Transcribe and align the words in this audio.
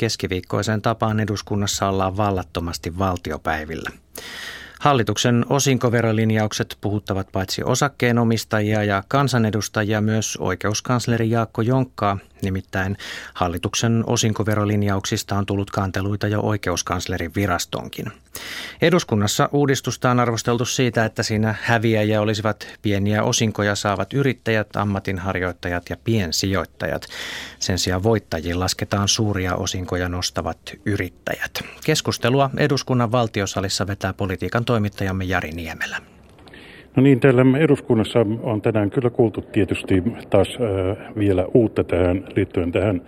Keskiviikkoisen 0.00 0.82
tapaan 0.82 1.20
eduskunnassa 1.20 1.88
ollaan 1.88 2.16
vallattomasti 2.16 2.98
valtiopäivillä. 2.98 3.90
Hallituksen 4.80 5.46
osinkoverolinjaukset 5.48 6.78
puhuttavat 6.80 7.28
paitsi 7.32 7.62
osakkeenomistajia 7.62 8.84
ja 8.84 9.02
kansanedustajia 9.08 10.00
myös 10.00 10.36
oikeuskansleri 10.36 11.30
Jaakko 11.30 11.62
Jonkkaa. 11.62 12.18
Nimittäin 12.42 12.96
hallituksen 13.34 14.04
osinkoverolinjauksista 14.06 15.36
on 15.36 15.46
tullut 15.46 15.70
kanteluita 15.70 16.28
jo 16.28 16.40
oikeuskanslerin 16.40 17.32
virastonkin. 17.36 18.06
Eduskunnassa 18.82 19.48
uudistusta 19.52 20.10
on 20.10 20.20
arvosteltu 20.20 20.64
siitä, 20.64 21.04
että 21.04 21.22
siinä 21.22 21.54
häviäjiä 21.62 22.20
olisivat 22.20 22.68
pieniä 22.82 23.22
osinkoja 23.22 23.74
saavat 23.74 24.12
yrittäjät, 24.12 24.76
ammatinharjoittajat 24.76 25.90
ja 25.90 25.96
piensijoittajat. 26.04 27.06
Sen 27.58 27.78
sijaan 27.78 28.02
voittajiin 28.02 28.60
lasketaan 28.60 29.08
suuria 29.08 29.54
osinkoja 29.54 30.08
nostavat 30.08 30.58
yrittäjät. 30.84 31.62
Keskustelua 31.84 32.50
eduskunnan 32.56 33.12
valtiosalissa 33.12 33.86
vetää 33.86 34.12
politiikan 34.12 34.64
toimittajamme 34.64 35.24
Jari 35.24 35.50
Niemelä. 35.50 36.02
No 36.96 37.02
niin, 37.02 37.20
täällä 37.20 37.44
eduskunnassa 37.58 38.26
on 38.42 38.62
tänään 38.62 38.90
kyllä 38.90 39.10
kuultu 39.10 39.40
tietysti 39.40 40.02
taas 40.30 40.48
äh, 40.48 41.14
vielä 41.18 41.46
uutta 41.54 41.84
tähän 41.84 42.24
liittyen 42.36 42.72
tähän 42.72 43.02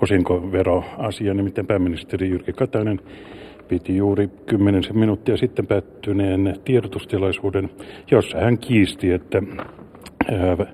osinkoveroasiaan. 0.00 1.36
Nimittäin 1.36 1.66
pääministeri 1.66 2.28
Jyrki 2.28 2.52
Katainen 2.52 3.00
piti 3.68 3.96
juuri 3.96 4.28
kymmenen 4.46 4.82
minuuttia 4.92 5.36
sitten 5.36 5.66
päättyneen 5.66 6.56
tiedotustilaisuuden, 6.64 7.70
jossa 8.10 8.38
hän 8.38 8.58
kiisti, 8.58 9.12
että, 9.12 9.42
äh, 10.32 10.68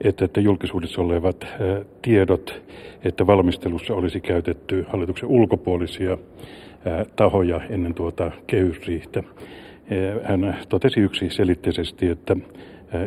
että, 0.00 0.24
että 0.24 0.40
julkisuudessa 0.40 1.02
olevat 1.02 1.44
äh, 1.44 1.50
tiedot, 2.02 2.62
että 3.04 3.26
valmistelussa 3.26 3.94
olisi 3.94 4.20
käytetty 4.20 4.86
hallituksen 4.88 5.28
ulkopuolisia 5.28 6.18
tahoja 7.16 7.60
ennen 7.70 7.94
tuota 7.94 8.30
kehysriihtä. 8.46 9.22
Hän 10.22 10.58
totesi 10.68 11.00
yksi 11.00 11.30
selitteisesti, 11.30 12.08
että 12.08 12.36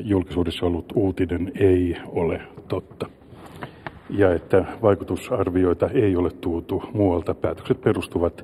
julkisuudessa 0.04 0.66
ollut 0.66 0.94
uutinen 0.96 1.52
ei 1.60 1.98
ole 2.08 2.42
totta 2.68 3.10
ja 4.10 4.34
että 4.34 4.66
vaikutusarvioita 4.82 5.90
ei 5.90 6.16
ole 6.16 6.32
tuotu 6.32 6.84
muualta. 6.94 7.34
Päätökset 7.34 7.82
perustuvat 7.82 8.44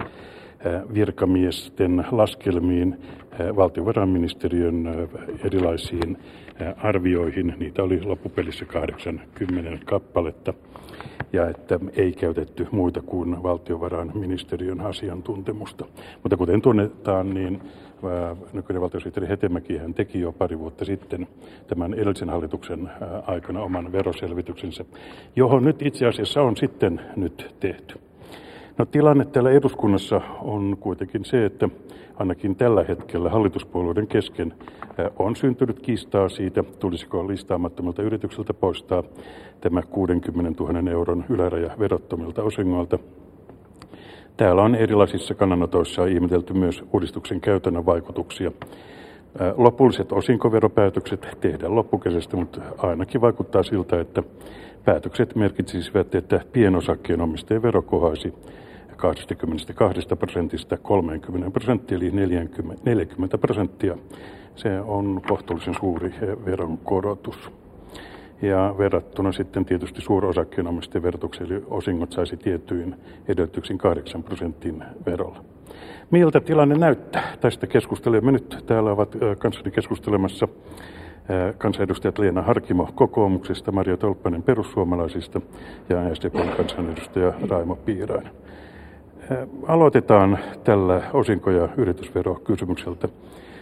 virkamiesten 0.93 2.05
laskelmiin, 2.11 2.97
valtiovarainministeriön 3.55 5.09
erilaisiin 5.45 6.17
arvioihin. 6.77 7.53
Niitä 7.57 7.83
oli 7.83 8.01
loppupelissä 8.01 8.65
80 8.65 9.85
kappaletta 9.85 10.53
ja 11.33 11.49
että 11.49 11.79
ei 11.95 12.11
käytetty 12.11 12.67
muita 12.71 13.01
kuin 13.01 13.43
valtiovarainministeriön 13.43 14.81
asiantuntemusta. 14.81 15.85
Mutta 16.23 16.37
kuten 16.37 16.61
tunnetaan, 16.61 17.33
niin 17.33 17.61
nykyinen 18.53 18.81
valtiosihteeri 18.81 19.29
Hetemäki 19.29 19.77
hän 19.77 19.93
teki 19.93 20.19
jo 20.19 20.31
pari 20.31 20.59
vuotta 20.59 20.85
sitten 20.85 21.27
tämän 21.67 21.93
edellisen 21.93 22.29
hallituksen 22.29 22.89
aikana 23.27 23.61
oman 23.61 23.91
veroselvityksensä, 23.91 24.85
johon 25.35 25.63
nyt 25.63 25.81
itse 25.81 26.05
asiassa 26.05 26.41
on 26.41 26.57
sitten 26.57 27.01
nyt 27.15 27.55
tehty. 27.59 27.99
No 28.77 28.85
tilanne 28.85 29.25
täällä 29.25 29.51
eduskunnassa 29.51 30.21
on 30.41 30.77
kuitenkin 30.79 31.25
se, 31.25 31.45
että 31.45 31.69
ainakin 32.15 32.55
tällä 32.55 32.85
hetkellä 32.87 33.29
hallituspuolueiden 33.29 34.07
kesken 34.07 34.53
on 35.19 35.35
syntynyt 35.35 35.79
kiistaa 35.79 36.29
siitä, 36.29 36.63
tulisiko 36.79 37.27
listaamattomilta 37.27 38.01
yrityksiltä 38.01 38.53
poistaa 38.53 39.03
tämä 39.61 39.81
60 39.81 40.63
000 40.63 40.91
euron 40.91 41.25
yläraja 41.29 41.71
verottomilta 41.79 42.43
osingoilta. 42.43 42.99
Täällä 44.37 44.61
on 44.61 44.75
erilaisissa 44.75 45.35
kannanotoissa 45.35 46.05
ihmetelty 46.05 46.53
myös 46.53 46.83
uudistuksen 46.93 47.41
käytännön 47.41 47.85
vaikutuksia. 47.85 48.51
Lopulliset 49.57 50.11
osinkoveropäätökset 50.11 51.37
tehdään 51.39 51.75
loppukesästä, 51.75 52.37
mutta 52.37 52.61
ainakin 52.77 53.21
vaikuttaa 53.21 53.63
siltä, 53.63 53.99
että 53.99 54.23
päätökset 54.85 55.35
merkitsisivät, 55.35 56.15
että 56.15 56.41
pienosakkeen 56.53 57.21
omistajien 57.21 57.61
vero 57.61 57.81
kohaisi 57.81 58.33
22 58.95 60.01
prosentista 60.19 60.77
30 60.77 61.51
prosenttia, 61.51 61.97
eli 61.97 62.11
40, 62.11 62.81
40 62.85 63.37
prosenttia. 63.37 63.97
Se 64.55 64.79
on 64.79 65.21
kohtuullisen 65.27 65.75
suuri 65.79 66.13
veronkorotus. 66.45 67.51
Ja 68.41 68.75
verrattuna 68.77 69.31
sitten 69.31 69.65
tietysti 69.65 70.01
suurosakkeenomistajien 70.01 71.03
verotukseen, 71.03 71.51
eli 71.51 71.63
osingot 71.69 72.11
saisi 72.11 72.37
tiettyin 72.37 72.95
edellytyksin 73.27 73.77
8 73.77 74.23
prosentin 74.23 74.83
verolla. 75.05 75.43
Miltä 76.11 76.39
tilanne 76.39 76.75
näyttää? 76.75 77.37
Tästä 77.41 77.67
keskustelemme 77.67 78.31
nyt. 78.31 78.63
Täällä 78.65 78.91
ovat 78.91 79.15
kanssani 79.39 79.71
keskustelemassa 79.71 80.47
kansanedustajat 81.57 82.19
Leena 82.19 82.41
Harkimo 82.41 82.89
kokoomuksesta, 82.95 83.71
Maria 83.71 83.97
Tolppanen 83.97 84.43
perussuomalaisista 84.43 85.41
ja 85.89 86.15
SDPn 86.15 86.49
kansanedustaja 86.57 87.33
Raimo 87.49 87.75
Piirainen. 87.75 88.31
Aloitetaan 89.67 90.39
tällä 90.63 91.01
osinko- 91.13 91.51
ja 91.51 91.69
yritysverokysymykseltä. 91.77 93.07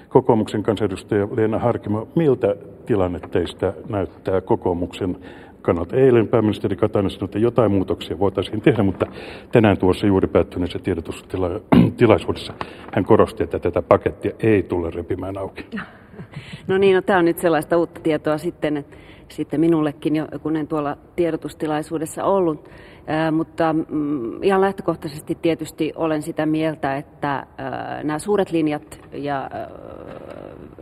Kokoomuksen 0.10 0.64
kansanedustaja 0.64 1.28
Leena 1.36 1.60
Harkimo, 1.60 2.08
miltä 2.16 2.56
tilanne 2.86 3.20
teistä 3.20 3.74
näyttää 3.90 4.42
kokoomuksen 4.42 5.18
kannalta? 5.62 5.96
Eilen 5.96 6.28
pääministeri 6.28 6.76
Katainen 6.76 7.12
sanoi, 7.12 7.26
että 7.26 7.40
jotain 7.40 7.72
muutoksia 7.72 8.20
voitaisiin 8.20 8.62
tehdä, 8.62 8.84
mutta 8.84 9.06
tänään 9.52 9.78
tuossa 9.78 10.08
juuri 10.08 10.28
päättyneessä 10.28 10.80
tiedotustilaisuudessa 10.80 12.54
hän 12.94 13.06
korosti, 13.06 13.44
että 13.44 13.60
tätä 13.60 13.82
pakettia 13.82 14.32
ei 14.40 14.64
tule 14.64 14.92
repimään 14.92 15.38
auki. 15.38 15.66
No 16.68 16.78
niin, 16.78 16.96
no, 16.96 17.02
tämä 17.02 17.20
on 17.20 17.26
nyt 17.26 17.40
sellaista 17.40 17.78
uutta 17.78 18.02
tietoa 18.02 18.38
sitten, 18.38 18.86
sitten 19.30 19.60
minullekin, 19.60 20.16
jo, 20.16 20.28
kun 20.44 20.56
en 20.56 20.68
tuolla 20.68 20.98
tiedotustilaisuudessa 21.16 22.24
ollut. 22.24 22.70
Ää, 23.08 23.32
mutta 23.32 23.74
mm, 23.74 24.44
ihan 24.44 24.62
lähtökohtaisesti 24.62 25.38
tietysti 25.42 25.94
olen 25.96 26.22
sitä 26.22 26.46
mieltä, 26.46 26.98
että 26.98 27.46
ää, 27.58 28.04
nämä 28.04 28.20
suuret 28.20 28.52
linjat 28.52 29.02
ja 29.12 29.50
ää, 29.54 29.70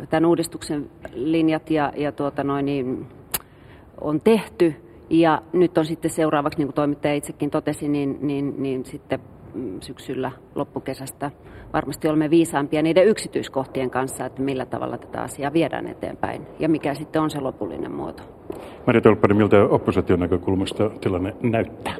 tämän 0.09 0.25
uudistuksen 0.25 0.89
linjat 1.13 1.69
ja, 1.69 1.93
ja 1.95 2.11
tuota 2.11 2.43
noin, 2.43 2.65
niin, 2.65 3.07
on 4.01 4.21
tehty. 4.21 4.75
Ja 5.09 5.41
nyt 5.53 5.77
on 5.77 5.85
sitten 5.85 6.11
seuraavaksi, 6.11 6.59
niin 6.59 6.67
kuin 6.67 6.75
toimittaja 6.75 7.13
itsekin 7.13 7.49
totesi, 7.49 7.87
niin, 7.87 8.17
niin, 8.21 8.53
niin 8.57 8.85
sitten 8.85 9.19
syksyllä 9.81 10.31
loppukesästä 10.55 11.31
varmasti 11.73 12.07
olemme 12.07 12.29
viisaampia 12.29 12.81
niiden 12.81 13.05
yksityiskohtien 13.07 13.89
kanssa, 13.89 14.25
että 14.25 14.41
millä 14.41 14.65
tavalla 14.65 14.97
tätä 14.97 15.21
asiaa 15.21 15.53
viedään 15.53 15.87
eteenpäin 15.87 16.41
ja 16.59 16.69
mikä 16.69 16.93
sitten 16.93 17.21
on 17.21 17.29
se 17.29 17.39
lopullinen 17.39 17.91
muoto. 17.91 18.23
Maria 18.87 19.01
Tolppari, 19.01 19.33
miltä 19.33 19.63
opposition 19.63 20.19
näkökulmasta 20.19 20.89
tilanne 20.89 21.35
näyttää? 21.41 21.95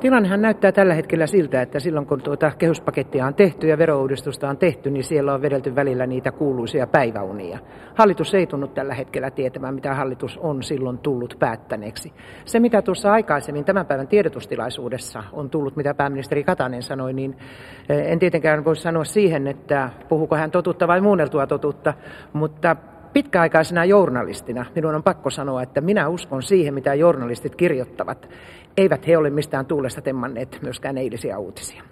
Tilannehan 0.00 0.42
näyttää 0.42 0.72
tällä 0.72 0.94
hetkellä 0.94 1.26
siltä, 1.26 1.62
että 1.62 1.80
silloin 1.80 2.06
kun 2.06 2.22
tuota 2.22 2.52
kehyspakettia 2.58 3.26
on 3.26 3.34
tehty 3.34 3.68
ja 3.68 3.78
verouudistusta 3.78 4.48
on 4.48 4.56
tehty, 4.56 4.90
niin 4.90 5.04
siellä 5.04 5.34
on 5.34 5.42
vedelty 5.42 5.74
välillä 5.74 6.06
niitä 6.06 6.32
kuuluisia 6.32 6.86
päiväunia. 6.86 7.58
Hallitus 7.94 8.34
ei 8.34 8.46
tunnu 8.46 8.66
tällä 8.66 8.94
hetkellä 8.94 9.30
tietämään, 9.30 9.74
mitä 9.74 9.94
hallitus 9.94 10.38
on 10.38 10.62
silloin 10.62 10.98
tullut 10.98 11.36
päättäneeksi. 11.38 12.12
Se, 12.44 12.60
mitä 12.60 12.82
tuossa 12.82 13.12
aikaisemmin 13.12 13.64
tämän 13.64 13.86
päivän 13.86 14.08
tiedotustilaisuudessa 14.08 15.24
on 15.32 15.50
tullut, 15.50 15.76
mitä 15.76 15.94
pääministeri 15.94 16.44
Katainen 16.44 16.82
sanoi, 16.82 17.12
niin 17.12 17.36
eh, 17.88 18.12
en 18.12 18.18
tietenkään 18.18 18.64
voi 18.64 18.76
sanoa 18.76 19.04
siihen, 19.04 19.46
että 19.46 19.90
puhuuko 20.08 20.36
hän 20.36 20.50
totuutta 20.50 20.88
vai 20.88 21.00
muunneltua 21.00 21.46
totuutta, 21.46 21.94
mutta 22.32 22.76
pitkäaikaisena 23.12 23.84
journalistina 23.84 24.66
minun 24.74 24.94
on 24.94 25.02
pakko 25.02 25.30
sanoa, 25.30 25.62
että 25.62 25.80
minä 25.80 26.08
uskon 26.08 26.42
siihen, 26.42 26.74
mitä 26.74 26.94
journalistit 26.94 27.56
kirjoittavat. 27.56 28.28
Eivät 28.78 29.06
he 29.06 29.16
ole 29.16 29.30
mistään 29.30 29.66
tuulesta 29.66 30.00
temmanneet 30.00 30.58
myöskään 30.62 30.98
eilisiä 30.98 31.38
uutisia. 31.38 31.82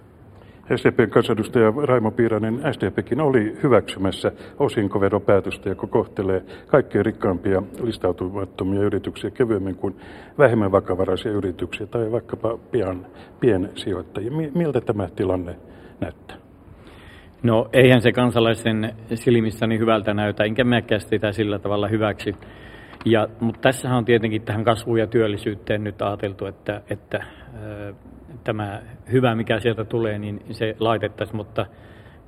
SDPn 0.76 1.10
kansanedustaja 1.10 1.72
Raimo 1.84 2.10
Piiranen, 2.10 2.60
SDPkin 2.72 3.20
oli 3.20 3.56
hyväksymässä 3.62 4.32
osinkoveropäätöstä, 4.58 5.68
joka 5.68 5.86
kohtelee 5.86 6.42
kaikkein 6.66 7.04
rikkaampia 7.04 7.62
listautumattomia 7.82 8.80
yrityksiä 8.80 9.30
kevyemmin 9.30 9.76
kuin 9.76 9.96
vähemmän 10.38 10.72
vakavaraisia 10.72 11.32
yrityksiä 11.32 11.86
tai 11.86 12.12
vaikkapa 12.12 12.58
pian 12.70 13.06
piensijoittajia. 13.40 14.30
Miltä 14.54 14.80
tämä 14.80 15.08
tilanne 15.16 15.56
näyttää? 16.00 16.36
No 17.42 17.68
eihän 17.72 18.02
se 18.02 18.12
kansalaisen 18.12 18.94
silmissä 19.14 19.66
niin 19.66 19.80
hyvältä 19.80 20.14
näytä, 20.14 20.44
enkä 20.44 20.64
mäkään 20.64 21.00
sitä 21.00 21.32
sillä 21.32 21.58
tavalla 21.58 21.88
hyväksi. 21.88 22.34
Ja, 23.06 23.28
mutta 23.40 23.60
tässähän 23.60 23.98
on 23.98 24.04
tietenkin 24.04 24.42
tähän 24.42 24.64
kasvuun 24.64 24.98
ja 24.98 25.06
työllisyyteen 25.06 25.84
nyt 25.84 26.02
ajateltu, 26.02 26.46
että, 26.46 26.82
että 26.90 27.24
tämä 28.44 28.82
hyvä, 29.12 29.34
mikä 29.34 29.60
sieltä 29.60 29.84
tulee, 29.84 30.18
niin 30.18 30.40
se 30.50 30.76
laitettaisiin, 30.78 31.36
mutta 31.36 31.66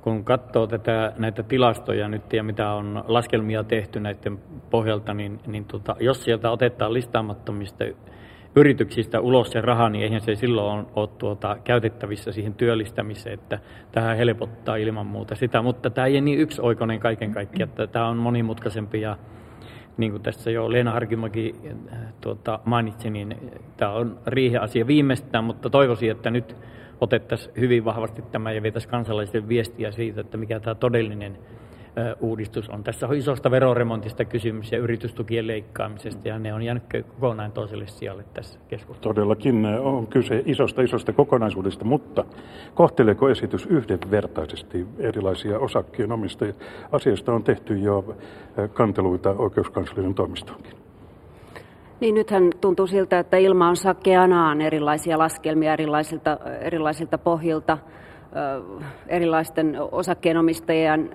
kun 0.01 0.23
katsoo 0.23 0.67
tätä, 0.67 1.13
näitä 1.17 1.43
tilastoja 1.43 2.07
nyt 2.07 2.33
ja 2.33 2.43
mitä 2.43 2.71
on 2.71 3.03
laskelmia 3.07 3.63
tehty 3.63 3.99
näiden 3.99 4.39
pohjalta, 4.69 5.13
niin, 5.13 5.39
niin 5.47 5.65
tota, 5.65 5.95
jos 5.99 6.23
sieltä 6.23 6.51
otetaan 6.51 6.93
listaamattomista 6.93 7.83
yrityksistä 8.55 9.19
ulos 9.19 9.51
se 9.51 9.61
raha, 9.61 9.89
niin 9.89 10.03
eihän 10.03 10.21
se 10.21 10.35
silloin 10.35 10.85
ole 10.95 11.09
tuota, 11.17 11.57
käytettävissä 11.63 12.31
siihen 12.31 12.53
työllistämiseen, 12.53 13.33
että 13.33 13.59
tähän 13.91 14.17
helpottaa 14.17 14.75
ilman 14.75 15.05
muuta 15.05 15.35
sitä, 15.35 15.61
mutta 15.61 15.89
tämä 15.89 16.07
ei 16.07 16.13
ole 16.13 16.21
niin 16.21 16.39
yksioikoinen 16.39 16.99
kaiken 16.99 17.31
kaikkiaan, 17.31 17.69
että 17.69 17.87
tämä 17.87 18.07
on 18.07 18.17
monimutkaisempi 18.17 19.01
ja 19.01 19.17
niin 19.97 20.11
kuin 20.11 20.23
tässä 20.23 20.51
jo 20.51 20.71
Leena 20.71 20.91
Harkimäki 20.91 21.55
tuota, 22.21 22.59
mainitsi, 22.65 23.09
niin 23.09 23.51
tämä 23.77 23.91
on 23.91 24.19
riiheasia 24.27 24.87
viimeistään, 24.87 25.43
mutta 25.43 25.69
toivoisin, 25.69 26.11
että 26.11 26.31
nyt 26.31 26.55
otettaisiin 27.01 27.53
hyvin 27.59 27.85
vahvasti 27.85 28.21
tämä 28.21 28.51
ja 28.51 28.63
vietäisiin 28.63 28.91
kansalaisille 28.91 29.47
viestiä 29.47 29.91
siitä, 29.91 30.21
että 30.21 30.37
mikä 30.37 30.59
tämä 30.59 30.75
todellinen 30.75 31.37
uudistus 32.19 32.69
on. 32.69 32.83
Tässä 32.83 33.07
on 33.07 33.15
isosta 33.15 33.51
veroremontista 33.51 34.25
kysymys 34.25 34.71
ja 34.71 34.77
yritystukien 34.77 35.47
leikkaamisesta 35.47 36.27
ja 36.27 36.39
ne 36.39 36.53
on 36.53 36.61
jäänyt 36.61 36.83
kokonaan 37.19 37.51
toiselle 37.51 37.87
sijalle 37.87 38.23
tässä 38.33 38.59
keskustelussa. 38.67 39.09
Todellakin 39.09 39.65
on 39.65 40.07
kyse 40.07 40.43
isosta 40.45 40.81
isosta 40.81 41.13
kokonaisuudesta, 41.13 41.85
mutta 41.85 42.25
kohteleeko 42.73 43.29
esitys 43.29 43.65
yhdenvertaisesti 43.65 44.87
erilaisia 44.99 45.59
osakkeenomistajia? 45.59 46.53
Asiasta 46.91 47.33
on 47.33 47.43
tehty 47.43 47.77
jo 47.77 48.15
kanteluita 48.73 49.29
oikeuskanslerin 49.29 50.15
toimistoonkin. 50.15 50.73
Niin 51.99 52.15
nythän 52.15 52.49
tuntuu 52.61 52.87
siltä, 52.87 53.19
että 53.19 53.37
ilma 53.37 53.69
on 53.69 53.75
sakeanaan 53.75 54.61
erilaisia 54.61 55.17
laskelmia 55.19 55.73
erilaisilta, 55.73 56.37
erilaisilta 56.61 57.17
pohjilta 57.17 57.77
erilaisten 59.07 59.77
osakkeenomistajien 59.91 61.09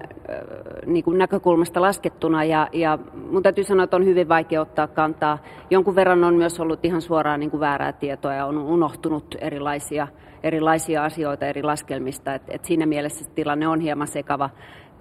niin 0.87 1.05
kuin 1.05 1.19
näkökulmasta 1.19 1.81
laskettuna. 1.81 2.45
Ja, 2.45 2.69
ja 2.73 2.99
mun 3.31 3.43
täytyy 3.43 3.65
sanoa, 3.65 3.85
että 3.85 3.97
on 3.97 4.05
hyvin 4.05 4.29
vaikea 4.29 4.61
ottaa 4.61 4.87
kantaa. 4.87 5.39
Jonkun 5.71 5.95
verran 5.95 6.25
on 6.25 6.35
myös 6.35 6.61
ollut 6.61 6.85
ihan 6.85 7.03
suoraan 7.03 7.41
niin 7.41 7.51
kuin 7.51 7.61
väärää 7.61 7.93
tietoa 7.93 8.35
ja 8.35 8.47
on 8.47 8.59
unohtunut 8.59 9.37
erilaisia, 9.41 10.09
erilaisia 10.43 11.05
asioita 11.05 11.47
eri 11.47 11.63
laskelmista. 11.63 12.35
Et, 12.35 12.43
et 12.49 12.65
siinä 12.65 12.87
mielessä 12.87 13.31
tilanne 13.35 13.69
on 13.69 13.81
hieman 13.81 14.09
sekava. 14.09 14.51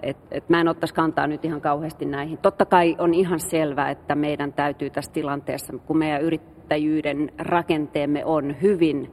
Et, 0.02 0.16
et 0.30 0.48
mä 0.48 0.60
en 0.60 0.68
ottaisi 0.68 0.94
kantaa 0.94 1.26
nyt 1.26 1.44
ihan 1.44 1.60
kauheasti 1.60 2.04
näihin. 2.04 2.38
Totta 2.38 2.64
kai 2.64 2.96
on 2.98 3.14
ihan 3.14 3.40
selvää, 3.40 3.90
että 3.90 4.14
meidän 4.14 4.52
täytyy 4.52 4.90
tässä 4.90 5.12
tilanteessa, 5.12 5.74
kun 5.86 5.98
meidän 5.98 6.22
yrittäjyyden 6.22 7.32
rakenteemme 7.38 8.24
on 8.24 8.56
hyvin 8.62 9.10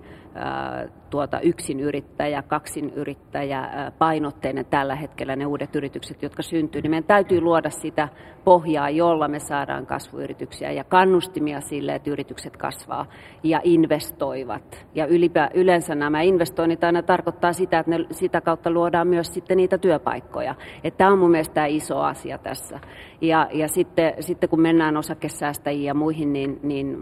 tuota 1.09 1.39
yksin 1.39 1.79
yrittäjä, 1.79 2.41
kaksin 2.41 2.89
yrittäjä 2.89 3.91
painotteinen 3.99 4.65
tällä 4.65 4.95
hetkellä 4.95 5.35
ne 5.35 5.45
uudet 5.45 5.75
yritykset, 5.75 6.23
jotka 6.23 6.41
syntyy, 6.41 6.81
niin 6.81 6.91
meidän 6.91 7.07
täytyy 7.07 7.41
luoda 7.41 7.69
sitä 7.69 8.09
pohjaa, 8.43 8.89
jolla 8.89 9.27
me 9.27 9.39
saadaan 9.39 9.85
kasvuyrityksiä 9.85 10.71
ja 10.71 10.83
kannustimia 10.83 11.61
sille, 11.61 11.95
että 11.95 12.09
yritykset 12.09 12.57
kasvaa 12.57 13.05
ja 13.43 13.61
investoivat. 13.63 14.85
Ja 14.95 15.05
ylipä, 15.05 15.49
yleensä 15.53 15.95
nämä 15.95 16.21
investoinnit 16.21 16.83
aina 16.83 17.03
tarkoittaa 17.03 17.53
sitä, 17.53 17.79
että 17.79 17.91
ne, 17.91 18.05
sitä 18.11 18.41
kautta 18.41 18.71
luodaan 18.71 19.07
myös 19.07 19.33
sitten 19.33 19.57
niitä 19.57 19.77
työpaikkoja. 19.77 20.55
Että 20.83 20.97
tämä 20.97 21.11
on 21.11 21.19
mun 21.19 21.31
mielestä 21.31 21.65
iso 21.65 21.99
asia 21.99 22.37
tässä. 22.37 22.79
Ja, 23.21 23.47
ja 23.53 23.67
sitten, 23.67 24.13
sitten 24.19 24.49
kun 24.49 24.61
mennään 24.61 24.97
osakesäästäjiin 24.97 25.83
ja 25.83 25.93
muihin, 25.93 26.33
niin, 26.33 26.59
niin, 26.63 26.97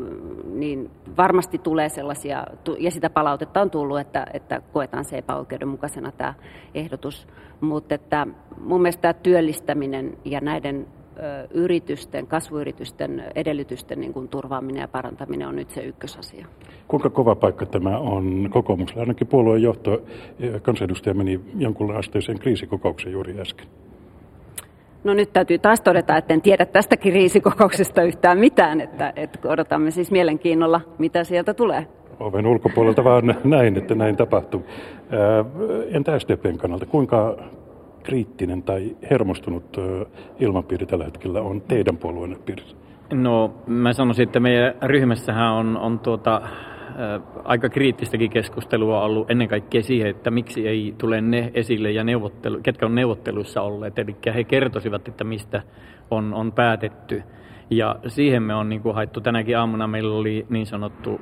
niin 0.59 0.91
varmasti 1.17 1.57
tulee 1.57 1.89
sellaisia, 1.89 2.43
ja 2.79 2.91
sitä 2.91 3.09
palautetta 3.19 3.61
on 3.61 3.69
tullut, 3.69 3.99
että, 3.99 4.25
että 4.33 4.61
koetaan 4.73 5.05
se 5.05 5.17
epäoikeudenmukaisena 5.17 6.11
tämä 6.11 6.33
ehdotus. 6.75 7.27
Mutta 7.61 7.95
että 7.95 8.27
mun 8.61 8.81
mielestä 8.81 9.01
tämä 9.01 9.13
työllistäminen 9.13 10.17
ja 10.25 10.39
näiden 10.41 10.87
yritysten, 11.51 12.27
kasvuyritysten 12.27 13.23
edellytysten 13.35 13.99
niin 13.99 14.13
kuin 14.13 14.27
turvaaminen 14.27 14.81
ja 14.81 14.87
parantaminen 14.87 15.47
on 15.47 15.55
nyt 15.55 15.69
se 15.69 15.81
ykkösasia. 15.81 16.45
Kuinka 16.87 17.09
kova 17.09 17.35
paikka 17.35 17.65
tämä 17.65 17.97
on 17.97 18.49
kokoomuksella? 18.51 19.01
Ainakin 19.01 19.27
puolueen 19.27 19.61
johto, 19.61 20.01
kansanedustaja 20.61 21.13
meni 21.13 21.39
jonkun 21.57 21.95
asteiseen 21.95 22.39
kriisikokoukseen 22.39 23.13
juuri 23.13 23.39
äsken. 23.39 23.67
No 25.03 25.13
nyt 25.13 25.33
täytyy 25.33 25.57
taas 25.57 25.81
todeta, 25.81 26.17
että 26.17 26.33
en 26.33 26.41
tiedä 26.41 26.65
tästä 26.65 26.97
kriisikokouksesta 26.97 28.03
yhtään 28.03 28.37
mitään, 28.37 28.81
että, 28.81 29.13
että 29.15 29.49
odotamme 29.49 29.91
siis 29.91 30.11
mielenkiinnolla, 30.11 30.81
mitä 30.97 31.23
sieltä 31.23 31.53
tulee. 31.53 31.87
Oven 32.19 32.47
ulkopuolelta 32.47 33.03
vaan 33.03 33.35
näin, 33.43 33.77
että 33.77 33.95
näin 33.95 34.17
tapahtuu. 34.17 34.65
Entä 35.91 36.19
SDPn 36.19 36.57
kannalta, 36.57 36.85
kuinka 36.85 37.37
kriittinen 38.03 38.63
tai 38.63 38.95
hermostunut 39.09 39.77
ilmapiiri 40.39 40.85
tällä 40.85 41.05
hetkellä 41.05 41.41
on 41.41 41.61
teidän 41.61 41.97
puolueen 41.97 42.37
piirissä? 42.45 42.77
No 43.13 43.53
mä 43.67 43.93
sanoisin, 43.93 44.23
että 44.23 44.39
meidän 44.39 44.73
ryhmässähän 44.81 45.51
on, 45.51 45.77
on 45.77 45.99
tuota, 45.99 46.41
aika 47.43 47.69
kriittistäkin 47.69 48.29
keskustelua 48.29 49.03
ollut 49.03 49.31
ennen 49.31 49.47
kaikkea 49.47 49.83
siihen, 49.83 50.07
että 50.09 50.31
miksi 50.31 50.67
ei 50.67 50.95
tule 50.97 51.21
ne 51.21 51.51
esille 51.53 51.91
ja 51.91 52.03
neuvottelu, 52.03 52.59
ketkä 52.63 52.85
on 52.85 52.95
neuvotteluissa 52.95 53.61
olleet. 53.61 53.99
Eli 53.99 54.15
he 54.35 54.43
kertoisivat, 54.43 55.07
että 55.07 55.23
mistä 55.23 55.61
on, 56.11 56.33
on 56.33 56.51
päätetty. 56.51 57.23
Ja 57.69 57.95
siihen 58.07 58.43
me 58.43 58.55
on 58.55 58.69
niin 58.69 58.81
kuin 58.81 58.95
haettu 58.95 59.21
tänäkin 59.21 59.57
aamuna. 59.57 59.87
Meillä 59.87 60.15
oli 60.15 60.45
niin 60.49 60.65
sanottu 60.65 61.21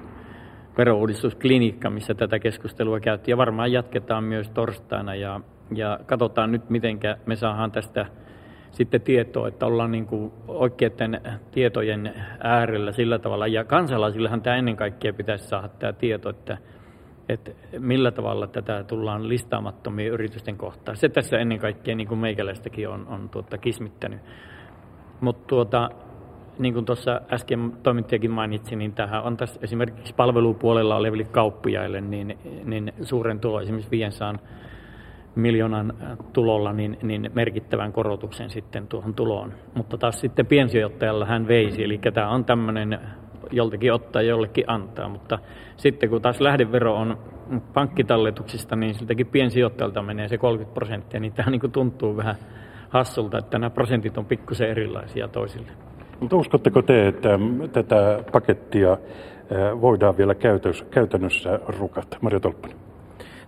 verouudistusklinikka, 0.77 1.89
missä 1.89 2.13
tätä 2.13 2.39
keskustelua 2.39 2.99
käytiin. 2.99 3.33
Ja 3.33 3.37
varmaan 3.37 3.71
jatketaan 3.71 4.23
myös 4.23 4.49
torstaina. 4.49 5.15
Ja, 5.15 5.41
ja 5.75 5.99
katsotaan 6.05 6.51
nyt, 6.51 6.69
miten 6.69 6.99
me 7.25 7.35
saadaan 7.35 7.71
tästä 7.71 8.05
sitten 8.71 9.01
tietoa, 9.01 9.47
että 9.47 9.65
ollaan 9.65 9.91
niin 9.91 10.05
kuin 10.05 10.31
oikeiden 10.47 11.21
tietojen 11.51 12.13
äärellä 12.43 12.91
sillä 12.91 13.19
tavalla. 13.19 13.47
Ja 13.47 13.63
kansalaisillehan 13.63 14.41
tämä 14.41 14.55
ennen 14.55 14.75
kaikkea 14.75 15.13
pitäisi 15.13 15.47
saada 15.47 15.67
tämä 15.67 15.93
tieto, 15.93 16.29
että, 16.29 16.57
että 17.29 17.51
millä 17.79 18.11
tavalla 18.11 18.47
tätä 18.47 18.83
tullaan 18.83 19.29
listaamattomien 19.29 20.11
yritysten 20.11 20.57
kohtaan. 20.57 20.97
Se 20.97 21.09
tässä 21.09 21.37
ennen 21.37 21.59
kaikkea 21.59 21.95
niin 21.95 22.07
kuin 22.07 22.19
meikäläistäkin 22.19 22.89
on, 22.89 23.07
on 23.07 23.29
tuota, 23.29 23.57
kismittänyt. 23.57 24.19
Mutta 25.21 25.47
tuota, 25.47 25.89
niin 26.59 26.73
kuin 26.73 26.85
tuossa 26.85 27.21
äsken 27.33 27.73
toimittajakin 27.83 28.31
mainitsi, 28.31 28.75
niin 28.75 28.93
tähän 28.93 29.23
on 29.23 29.37
tässä 29.37 29.59
esimerkiksi 29.63 30.13
palvelupuolella 30.15 30.95
oleville 30.95 31.23
kauppiaille 31.23 32.01
niin, 32.01 32.37
niin 32.65 32.93
suuren 33.01 33.39
tulo, 33.39 33.61
esimerkiksi 33.61 33.91
500 33.91 34.35
miljoonan 35.35 35.93
äh, 36.01 36.17
tulolla 36.33 36.73
niin, 36.73 36.97
niin 37.01 37.31
merkittävän 37.33 37.93
korotuksen 37.93 38.49
sitten 38.49 38.87
tuohon 38.87 39.13
tuloon. 39.13 39.53
Mutta 39.73 39.97
taas 39.97 40.19
sitten 40.19 40.45
piensijoittajalla 40.45 41.25
hän 41.25 41.47
veisi, 41.47 41.83
eli 41.83 41.99
tämä 42.13 42.29
on 42.29 42.45
tämmöinen 42.45 42.99
joltakin 43.51 43.93
ottaa 43.93 44.21
ja 44.21 44.29
jollekin 44.29 44.63
antaa. 44.67 45.09
Mutta 45.09 45.39
sitten 45.77 46.09
kun 46.09 46.21
taas 46.21 46.41
lähdevero 46.41 46.95
on 46.95 47.17
pankkitalletuksista, 47.73 48.75
niin 48.75 48.93
siltäkin 48.93 49.27
piensijoittajalta 49.27 50.01
menee 50.01 50.27
se 50.27 50.37
30 50.37 50.73
prosenttia, 50.73 51.19
niin 51.19 51.33
tämä 51.33 51.51
niin 51.51 51.71
tuntuu 51.71 52.17
vähän 52.17 52.35
hassulta, 52.89 53.37
että 53.37 53.59
nämä 53.59 53.69
prosentit 53.69 54.17
on 54.17 54.25
pikkusen 54.25 54.69
erilaisia 54.69 55.27
toisille. 55.27 55.71
Mutta 56.19 56.35
uskotteko 56.35 56.81
te, 56.81 57.07
että 57.07 57.39
tätä 57.71 58.23
pakettia 58.31 58.97
voidaan 59.81 60.17
vielä 60.17 60.35
käytännössä 60.91 61.59
rukata? 61.79 62.17
Maria 62.21 62.39
Tolppanen. 62.39 62.77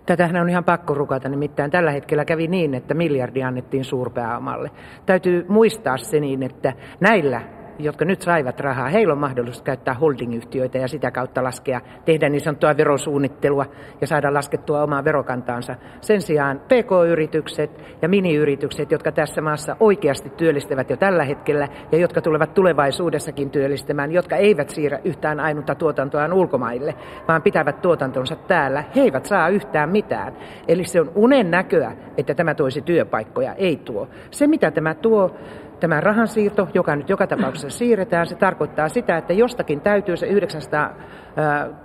Tätähän 0.06 0.36
on 0.36 0.48
ihan 0.48 0.64
pakko 0.64 0.94
rukata, 0.94 1.28
nimittäin 1.28 1.70
tällä 1.70 1.90
hetkellä 1.90 2.24
kävi 2.24 2.48
niin, 2.48 2.74
että 2.74 2.94
miljardi 2.94 3.42
annettiin 3.42 3.84
suurpääomalle. 3.84 4.70
Täytyy 5.06 5.44
muistaa 5.48 5.96
se 5.96 6.20
niin, 6.20 6.42
että 6.42 6.72
näillä 7.00 7.42
jotka 7.84 8.04
nyt 8.04 8.22
saivat 8.22 8.60
rahaa, 8.60 8.88
heillä 8.88 9.12
on 9.12 9.18
mahdollisuus 9.18 9.62
käyttää 9.62 9.94
holdingyhtiöitä 9.94 10.78
ja 10.78 10.88
sitä 10.88 11.10
kautta 11.10 11.44
laskea, 11.44 11.80
tehdä 12.04 12.28
niin 12.28 12.40
sanottua 12.40 12.76
verosuunnittelua 12.76 13.66
ja 14.00 14.06
saada 14.06 14.34
laskettua 14.34 14.82
omaa 14.82 15.04
verokantaansa. 15.04 15.74
Sen 16.00 16.22
sijaan 16.22 16.60
PK-yritykset 16.60 17.70
ja 18.02 18.08
miniyritykset, 18.08 18.90
jotka 18.90 19.12
tässä 19.12 19.40
maassa 19.40 19.76
oikeasti 19.80 20.30
työllistävät 20.30 20.90
jo 20.90 20.96
tällä 20.96 21.24
hetkellä 21.24 21.68
ja 21.92 21.98
jotka 21.98 22.20
tulevat 22.20 22.54
tulevaisuudessakin 22.54 23.50
työllistämään, 23.50 24.12
jotka 24.12 24.36
eivät 24.36 24.70
siirrä 24.70 24.98
yhtään 25.04 25.40
ainutta 25.40 25.74
tuotantoaan 25.74 26.32
ulkomaille, 26.32 26.94
vaan 27.28 27.42
pitävät 27.42 27.82
tuotantonsa 27.82 28.36
täällä, 28.36 28.84
he 28.96 29.00
eivät 29.00 29.26
saa 29.26 29.48
yhtään 29.48 29.90
mitään. 29.90 30.36
Eli 30.68 30.84
se 30.84 31.00
on 31.00 31.12
unen 31.14 31.50
näköä, 31.50 31.92
että 32.16 32.34
tämä 32.34 32.54
toisi 32.54 32.82
työpaikkoja, 32.82 33.54
ei 33.54 33.76
tuo. 33.76 34.08
Se 34.30 34.46
mitä 34.46 34.70
tämä 34.70 34.94
tuo, 34.94 35.36
Tämä 35.80 36.00
rahansiirto, 36.00 36.68
joka 36.74 36.96
nyt 36.96 37.08
joka 37.08 37.26
tapauksessa 37.26 37.78
siirretään, 37.78 38.26
se 38.26 38.34
tarkoittaa 38.34 38.88
sitä, 38.88 39.16
että 39.16 39.32
jostakin 39.32 39.80
täytyy 39.80 40.16
se 40.16 40.26
900, 40.26 40.94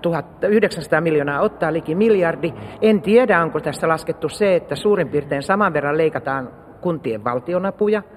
000, 0.05 0.23
900 0.47 1.01
miljoonaa 1.01 1.41
ottaa 1.41 1.73
liki 1.73 1.95
miljardi. 1.95 2.53
En 2.81 3.01
tiedä, 3.01 3.41
onko 3.41 3.59
tässä 3.59 3.87
laskettu 3.87 4.29
se, 4.29 4.55
että 4.55 4.75
suurin 4.75 5.09
piirtein 5.09 5.43
saman 5.43 5.73
verran 5.73 5.97
leikataan 5.97 6.49
kuntien 6.81 7.23
valtionapuja– 7.23 8.03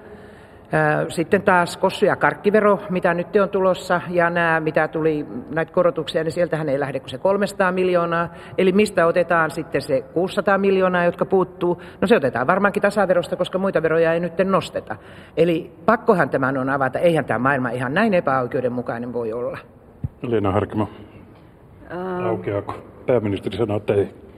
sitten 1.07 1.41
taas 1.41 1.77
kossu- 1.77 2.05
ja 2.05 2.15
karkkivero, 2.15 2.79
mitä 2.89 3.13
nyt 3.13 3.35
on 3.35 3.49
tulossa, 3.49 4.01
ja 4.09 4.29
nämä, 4.29 4.59
mitä 4.59 4.87
tuli 4.87 5.25
näitä 5.49 5.73
korotuksia, 5.73 6.23
niin 6.23 6.31
sieltähän 6.31 6.69
ei 6.69 6.79
lähde 6.79 6.99
kuin 6.99 7.09
se 7.09 7.17
300 7.17 7.71
miljoonaa. 7.71 8.29
Eli 8.57 8.71
mistä 8.71 9.05
otetaan 9.05 9.51
sitten 9.51 9.81
se 9.81 10.01
600 10.01 10.57
miljoonaa, 10.57 11.05
jotka 11.05 11.25
puuttuu? 11.25 11.81
No 12.01 12.07
se 12.07 12.15
otetaan 12.15 12.47
varmaankin 12.47 12.81
tasaverosta, 12.81 13.35
koska 13.35 13.57
muita 13.57 13.83
veroja 13.83 14.13
ei 14.13 14.19
nyt 14.19 14.33
nosteta. 14.43 14.95
Eli 15.37 15.71
pakkohan 15.85 16.29
tämän 16.29 16.57
on 16.57 16.69
avata. 16.69 16.99
Eihän 16.99 17.25
tämä 17.25 17.39
maailma 17.39 17.69
ihan 17.69 17.93
näin 17.93 18.13
epäoikeudenmukainen 18.13 19.13
voi 19.13 19.33
olla. 19.33 19.57
Leena 20.21 20.51
Harkimo. 20.51 20.89
Aukeako? 22.23 22.75
Pääministeri 23.05 23.57
sanoo, 23.57 23.77
että 23.77 23.93
ei. 23.93 24.28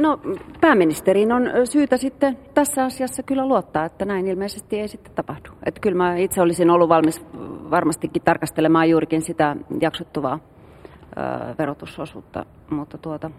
No 0.00 0.20
pääministeriin 0.60 1.32
on 1.32 1.50
syytä 1.64 1.96
sitten 1.96 2.38
tässä 2.54 2.84
asiassa 2.84 3.22
kyllä 3.22 3.48
luottaa, 3.48 3.84
että 3.84 4.04
näin 4.04 4.26
ilmeisesti 4.26 4.80
ei 4.80 4.88
sitten 4.88 5.12
tapahdu. 5.14 5.48
Että 5.66 5.80
kyllä 5.80 5.96
mä 5.96 6.16
itse 6.16 6.40
olisin 6.42 6.70
ollut 6.70 6.88
valmis 6.88 7.22
varmastikin 7.70 8.22
tarkastelemaan 8.22 8.90
juurikin 8.90 9.22
sitä 9.22 9.56
jaksottuvaa 9.80 10.38
verotusosuutta, 11.58 12.46
mutta 12.70 12.98
tuota, 12.98 13.30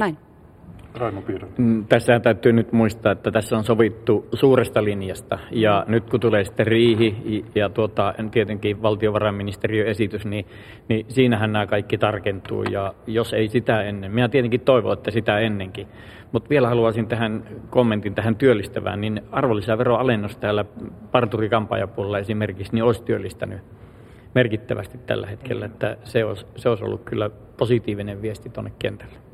näin. 0.00 0.18
Raimo 0.94 1.22
mm, 1.58 1.84
Tässähän 1.86 2.22
täytyy 2.22 2.52
nyt 2.52 2.72
muistaa, 2.72 3.12
että 3.12 3.30
tässä 3.30 3.56
on 3.56 3.64
sovittu 3.64 4.28
suuresta 4.32 4.84
linjasta. 4.84 5.38
Ja 5.50 5.84
nyt 5.88 6.10
kun 6.10 6.20
tulee 6.20 6.44
sitten 6.44 6.66
riihi 6.66 7.44
ja 7.54 7.68
tuota, 7.68 8.14
tietenkin 8.30 8.82
valtiovarainministeriön 8.82 9.86
esitys, 9.86 10.24
niin, 10.24 10.46
niin 10.88 11.06
siinähän 11.08 11.52
nämä 11.52 11.66
kaikki 11.66 11.98
tarkentuu. 11.98 12.62
Ja 12.62 12.94
jos 13.06 13.32
ei 13.32 13.48
sitä 13.48 13.82
ennen, 13.82 14.12
minä 14.12 14.28
tietenkin 14.28 14.60
toivon, 14.60 14.92
että 14.92 15.10
sitä 15.10 15.38
ennenkin, 15.38 15.86
mutta 16.32 16.50
vielä 16.50 16.68
haluaisin 16.68 17.06
tähän 17.06 17.44
kommentin 17.70 18.14
tähän 18.14 18.36
työllistävään, 18.36 19.00
niin 19.00 19.20
arvonlisäveroalennus 19.30 20.36
täällä 20.36 20.64
parturikampaajapuolella 21.12 22.18
esimerkiksi 22.18 22.72
niin 22.72 22.84
olisi 22.84 23.02
työllistänyt 23.02 23.60
merkittävästi 24.34 24.98
tällä 24.98 25.26
hetkellä, 25.26 25.66
että 25.66 25.96
se 26.04 26.24
olisi, 26.24 26.46
se 26.56 26.68
olisi 26.68 26.84
ollut 26.84 27.04
kyllä 27.04 27.30
positiivinen 27.56 28.22
viesti 28.22 28.48
tuonne 28.48 28.72
kentälle. 28.78 29.31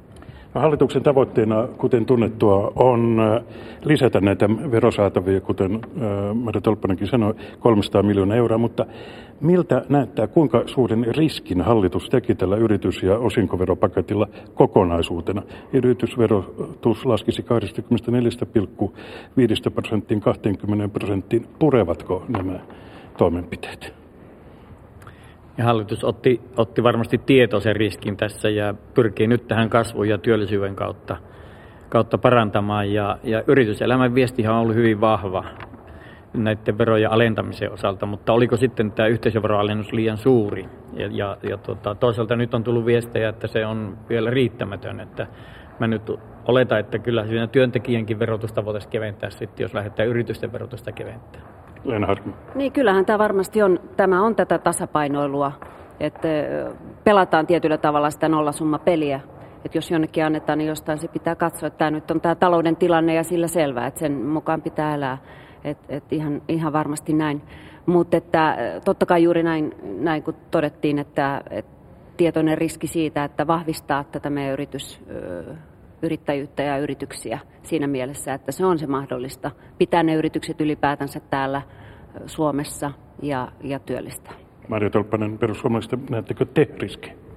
Hallituksen 0.54 1.02
tavoitteena, 1.02 1.66
kuten 1.66 2.06
tunnettua, 2.06 2.72
on 2.76 3.20
äh, 3.20 3.42
lisätä 3.84 4.20
näitä 4.20 4.48
verosaatavia, 4.70 5.40
kuten 5.40 5.74
äh, 5.74 5.80
Mari 6.34 6.60
Tolppanenkin 6.60 7.08
sanoi, 7.08 7.34
300 7.58 8.02
miljoonaa 8.02 8.36
euroa, 8.36 8.58
mutta 8.58 8.86
miltä 9.40 9.84
näyttää, 9.88 10.26
kuinka 10.26 10.62
suuren 10.66 11.06
riskin 11.16 11.60
hallitus 11.60 12.08
teki 12.08 12.34
tällä 12.34 12.56
yritys- 12.56 13.02
ja 13.02 13.18
osinkoveropaketilla 13.18 14.28
kokonaisuutena? 14.54 15.42
Yritysverotus 15.72 17.06
laskisi 17.06 17.42
24,5 17.42 19.70
prosenttiin 19.74 20.20
20 20.20 20.88
prosenttiin. 20.88 21.46
Purevatko 21.58 22.24
nämä 22.28 22.60
toimenpiteet? 23.18 23.97
Ja 25.58 25.64
hallitus 25.64 26.04
otti, 26.04 26.40
otti 26.56 26.82
varmasti 26.82 27.18
tietoisen 27.18 27.76
riskin 27.76 28.16
tässä 28.16 28.48
ja 28.48 28.74
pyrkii 28.94 29.26
nyt 29.26 29.48
tähän 29.48 29.70
kasvun 29.70 30.08
ja 30.08 30.18
työllisyyden 30.18 30.76
kautta, 30.76 31.16
kautta 31.88 32.18
parantamaan. 32.18 32.92
Ja, 32.92 33.18
ja 33.22 33.42
yrityselämän 33.46 34.14
viestihan 34.14 34.54
on 34.54 34.60
ollut 34.60 34.74
hyvin 34.74 35.00
vahva 35.00 35.44
näiden 36.34 36.78
verojen 36.78 37.10
alentamisen 37.10 37.72
osalta, 37.72 38.06
mutta 38.06 38.32
oliko 38.32 38.56
sitten 38.56 38.92
tämä 38.92 39.06
yhteisöveroalennus 39.06 39.92
liian 39.92 40.16
suuri? 40.16 40.68
Ja, 40.92 41.08
ja, 41.12 41.36
ja 41.42 41.56
tota, 41.56 41.94
toisaalta 41.94 42.36
nyt 42.36 42.54
on 42.54 42.64
tullut 42.64 42.86
viestejä, 42.86 43.28
että 43.28 43.46
se 43.46 43.66
on 43.66 43.98
vielä 44.08 44.30
riittämätön, 44.30 45.00
että 45.00 45.26
mä 45.78 45.86
nyt 45.86 46.02
oletan, 46.44 46.78
että 46.80 46.98
kyllä 46.98 47.26
siinä 47.26 47.46
työntekijänkin 47.46 48.18
verotusta 48.18 48.64
voitaisiin 48.64 48.92
keventää 48.92 49.30
sitten, 49.30 49.64
jos 49.64 49.74
lähdetään 49.74 50.08
yritysten 50.08 50.52
verotusta 50.52 50.92
keventää. 51.84 52.16
Niin, 52.54 52.72
kyllähän 52.72 53.06
tämä 53.06 53.18
varmasti 53.18 53.62
on, 53.62 53.80
tämä 53.96 54.22
on 54.22 54.36
tätä 54.36 54.58
tasapainoilua, 54.58 55.52
että 56.00 56.28
pelataan 57.04 57.46
tietyllä 57.46 57.78
tavalla 57.78 58.10
sitä 58.10 58.28
nollasummapeliä. 58.28 59.20
Että 59.64 59.78
jos 59.78 59.90
jonnekin 59.90 60.24
annetaan, 60.24 60.58
niin 60.58 60.68
jostain 60.68 60.98
se 60.98 61.08
pitää 61.08 61.34
katsoa, 61.34 61.66
että 61.66 61.78
tämä 61.78 61.90
nyt 61.90 62.10
on 62.10 62.20
tämä 62.20 62.34
talouden 62.34 62.76
tilanne 62.76 63.14
ja 63.14 63.24
sillä 63.24 63.46
selvää, 63.46 63.86
että 63.86 64.00
sen 64.00 64.12
mukaan 64.12 64.62
pitää 64.62 64.94
elää. 64.94 65.18
Että 65.64 65.84
et 65.88 66.12
ihan, 66.12 66.42
ihan 66.48 66.72
varmasti 66.72 67.12
näin. 67.12 67.42
Mutta 67.86 68.16
että 68.16 68.56
totta 68.84 69.06
kai 69.06 69.22
juuri 69.22 69.42
näin, 69.42 69.74
näin 69.82 70.22
kun 70.22 70.34
todettiin, 70.50 70.98
että, 70.98 71.40
että 71.50 71.70
tietoinen 72.16 72.58
riski 72.58 72.86
siitä, 72.86 73.24
että 73.24 73.46
vahvistaa 73.46 74.04
tätä 74.04 74.30
meidän 74.30 74.52
yritys, 74.52 75.00
yrittäjyyttä 76.02 76.62
ja 76.62 76.78
yrityksiä 76.78 77.38
siinä 77.62 77.86
mielessä, 77.86 78.34
että 78.34 78.52
se 78.52 78.64
on 78.64 78.78
se 78.78 78.86
mahdollista 78.86 79.50
pitää 79.78 80.02
ne 80.02 80.14
yritykset 80.14 80.60
ylipäätänsä 80.60 81.20
täällä 81.20 81.62
Suomessa 82.26 82.90
ja, 83.22 83.52
ja 83.64 83.78
työllistää. 83.78 84.32
Mario 84.68 84.90
Tolppanen, 84.90 85.38
perussuomalaisista, 85.38 85.98
näettekö 86.10 86.44
te 86.44 86.68
riskiä? 86.78 87.27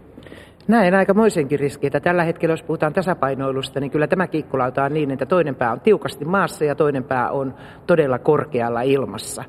Näen 0.71 0.93
aikamoisenkin 0.93 1.59
riski, 1.59 1.87
että 1.87 1.99
tällä 1.99 2.23
hetkellä, 2.23 2.53
jos 2.53 2.63
puhutaan 2.63 2.93
tasapainoilusta, 2.93 3.79
niin 3.79 3.91
kyllä 3.91 4.07
tämä 4.07 4.27
kiikkulauta 4.27 4.83
on 4.83 4.93
niin, 4.93 5.11
että 5.11 5.25
toinen 5.25 5.55
pää 5.55 5.71
on 5.71 5.79
tiukasti 5.79 6.25
maassa 6.25 6.65
ja 6.65 6.75
toinen 6.75 7.03
pää 7.03 7.31
on 7.31 7.53
todella 7.87 8.19
korkealla 8.19 8.81
ilmassa. 8.81 9.43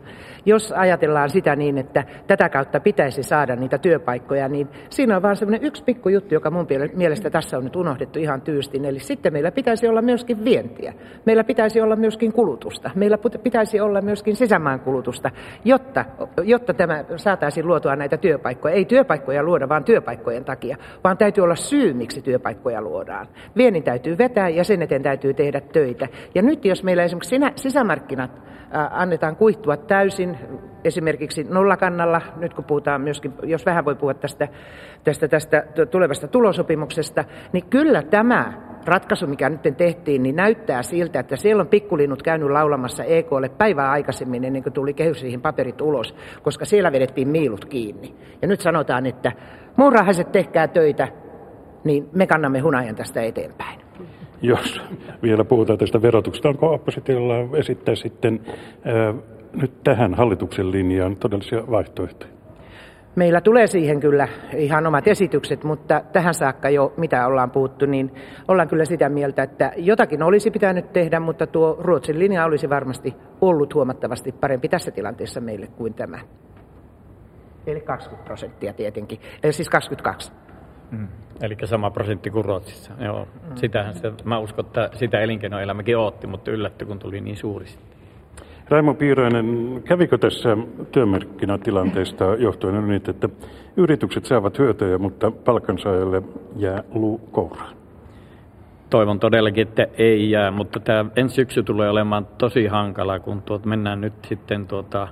Jos 0.47 0.73
ajatellaan 0.73 1.31
sitä 1.31 1.57
niin, 1.57 1.79
että 1.79 2.05
tätä 2.26 2.49
kautta 2.49 2.81
pitäisi 2.81 3.23
saada 3.23 3.57
niitä 3.57 3.79
työpaikkoja, 3.79 4.49
niin 4.49 4.69
siinä 4.91 5.17
on 5.17 5.23
vain 5.23 5.37
semmoinen 5.37 5.64
yksi 5.67 5.85
pikku 5.85 6.09
juttu, 6.09 6.35
joka 6.35 6.50
mun 6.50 6.67
mielestä 6.95 7.31
tässä 7.31 7.59
on 7.59 7.64
nyt 7.64 7.76
unohdettu 7.76 8.19
ihan 8.19 8.41
tyystin. 8.41 8.85
Eli 8.85 9.00
sitten 9.00 9.33
meillä 9.33 9.50
pitäisi 9.50 9.88
olla 9.88 10.02
myöskin 10.02 10.45
vientiä. 10.45 10.95
Meillä 11.25 11.45
pitäisi 11.45 11.81
olla 11.81 11.97
myöskin 11.97 12.33
kulutusta. 12.33 12.91
Meillä 12.95 13.19
pitäisi 13.43 13.81
olla 13.81 14.00
myöskin 14.00 14.37
sisämaan 14.37 14.81
kulutusta, 14.81 15.31
jotta, 15.64 16.05
jotta 16.45 16.75
tämä 16.75 17.05
saataisiin 17.17 17.67
luotua 17.67 17.97
näitä 17.97 18.17
työpaikkoja. 18.17 18.75
Ei 18.75 18.85
työpaikkoja 18.85 19.43
luoda 19.43 19.69
vaan 19.69 19.85
työpaikkojen 19.85 20.45
takia, 20.45 20.76
vaan 21.12 21.19
täytyy 21.19 21.45
olla 21.45 21.57
syy, 21.57 21.92
miksi 21.92 22.23
työpaikkoja 22.23 22.83
luodaan. 22.83 23.28
Viennin 23.57 23.83
täytyy 23.83 24.19
vetää 24.19 24.49
ja 24.49 24.64
sen 24.64 24.83
eteen 24.83 25.02
täytyy 25.02 25.35
tehdä 25.35 25.61
töitä. 25.61 26.09
Ja 26.35 26.42
nyt 26.42 26.64
jos 26.64 26.85
meillä 26.85 27.02
esimerkiksi 27.04 27.37
sisämarkkinat 27.57 28.31
annetaan 28.90 29.37
kuihtua 29.37 29.76
täysin, 29.76 30.38
esimerkiksi 30.85 31.45
nollakannalla, 31.45 32.21
nyt 32.37 32.54
kun 32.54 32.64
puhutaan 32.64 33.00
myöskin, 33.00 33.33
jos 33.42 33.66
vähän 33.66 33.85
voi 33.85 33.95
puhua 33.95 34.14
tästä, 34.14 34.49
tästä, 35.04 35.28
tästä 35.28 35.64
tulevasta 35.90 36.28
tulosopimuksesta, 36.28 37.25
niin 37.52 37.64
kyllä 37.71 38.02
tämä 38.02 38.52
ratkaisu, 38.86 39.26
mikä 39.26 39.48
nyt 39.48 39.76
tehtiin, 39.76 40.22
niin 40.22 40.36
näyttää 40.36 40.82
siltä, 40.82 41.20
että 41.20 41.36
siellä 41.36 41.60
on 41.60 41.68
pikkulinnut 41.68 42.22
käynyt 42.22 42.50
laulamassa 42.50 43.04
EKlle 43.04 43.48
päivää 43.48 43.90
aikaisemmin 43.90 44.44
ennen 44.44 44.62
kuin 44.62 44.72
tuli 44.72 44.94
kehysriihin 44.94 45.40
paperit 45.40 45.80
ulos, 45.80 46.14
koska 46.42 46.64
siellä 46.64 46.92
vedettiin 46.92 47.28
miilut 47.28 47.64
kiinni. 47.64 48.14
Ja 48.42 48.48
nyt 48.48 48.60
sanotaan, 48.60 49.06
että 49.06 49.32
muurahaiset 49.76 50.32
tehkää 50.32 50.68
töitä, 50.68 51.08
niin 51.84 52.08
me 52.12 52.26
kannamme 52.26 52.60
hunajan 52.60 52.94
tästä 52.94 53.22
eteenpäin. 53.22 53.80
Jos 54.42 54.80
vielä 55.22 55.44
puhutaan 55.44 55.78
tästä 55.78 56.02
verotuksesta, 56.02 56.48
onko 56.48 56.74
oppositiolla 56.74 57.34
esittää 57.56 57.94
sitten 57.94 58.40
ää, 58.84 59.14
nyt 59.52 59.72
tähän 59.84 60.14
hallituksen 60.14 60.70
linjaan 60.70 61.16
todellisia 61.16 61.62
vaihtoehtoja? 61.70 62.32
Meillä 63.14 63.40
tulee 63.40 63.66
siihen 63.66 64.00
kyllä 64.00 64.28
ihan 64.57 64.87
omat 64.87 65.09
esitykset, 65.09 65.64
mutta 65.64 66.02
tähän 66.12 66.35
saakka 66.35 66.71
jo 66.71 66.92
mitä 66.97 67.26
ollaan 67.26 67.50
puhuttu, 67.50 67.87
niin 67.87 68.14
ollaan 68.49 68.69
kyllä 68.69 68.85
sitä 68.85 69.09
mieltä, 69.09 69.42
että 69.42 69.73
jotakin 69.76 70.23
olisi 70.23 70.50
pitänyt 70.50 70.92
tehdä, 70.92 71.21
mutta 71.21 71.47
tuo 71.47 71.76
Ruotsin 71.81 72.19
linja 72.19 72.45
olisi 72.45 72.71
varmasti 72.71 73.14
ollut 73.40 73.75
huomattavasti 73.75 74.33
parempi 74.33 74.69
tässä 74.69 74.90
tilanteessa 74.90 75.40
meille 75.40 75.66
kuin 75.66 75.95
tämä. 75.95 76.19
Eli 77.66 77.81
20 77.81 78.26
prosenttia 78.26 78.73
tietenkin, 78.73 79.21
eli 79.42 79.52
siis 79.52 79.69
22. 79.69 80.33
Mm. 80.90 81.09
Eli 81.42 81.57
sama 81.64 81.90
prosentti 81.90 82.31
kuin 82.31 82.45
Ruotsissa. 82.45 82.92
Joo. 83.00 83.25
Mm. 83.25 83.57
Sitähän 83.57 83.95
se, 83.95 84.12
mä 84.25 84.38
uskon, 84.38 84.64
että 84.64 84.90
sitä 84.95 85.21
elinkeinoelämäkin 85.21 85.97
ootti, 85.97 86.26
mutta 86.26 86.50
yllätty, 86.50 86.87
kun 86.87 86.99
tuli 86.99 87.21
niin 87.21 87.37
suuri 87.37 87.66
Raimo 88.73 88.95
Piirainen, 88.95 89.83
kävikö 89.85 90.19
tässä 90.19 90.57
työmarkkinatilanteesta 90.93 92.25
johtuen 92.25 92.88
niin, 92.88 93.02
että 93.09 93.29
yritykset 93.76 94.25
saavat 94.25 94.59
hyötyjä, 94.59 94.99
mutta 94.99 95.31
palkansaajalle 95.31 96.23
jää 96.57 96.85
luu 96.95 97.19
kouraan? 97.19 97.76
Toivon 98.91 99.21
todellakin, 99.21 99.69
että 99.69 99.87
ei 99.99 100.31
jää, 100.31 100.50
mutta 100.50 100.81
tämä 100.81 101.05
ensi 101.17 101.35
syksy 101.35 101.62
tulee 101.62 101.91
olemaan 101.91 102.26
tosi 102.38 102.67
hankala, 102.67 103.21
kun 103.21 103.43
tuot 103.43 103.64
mennään 103.64 104.00
nyt 104.00 104.12
sitten 104.29 104.67
tuota, 104.67 105.09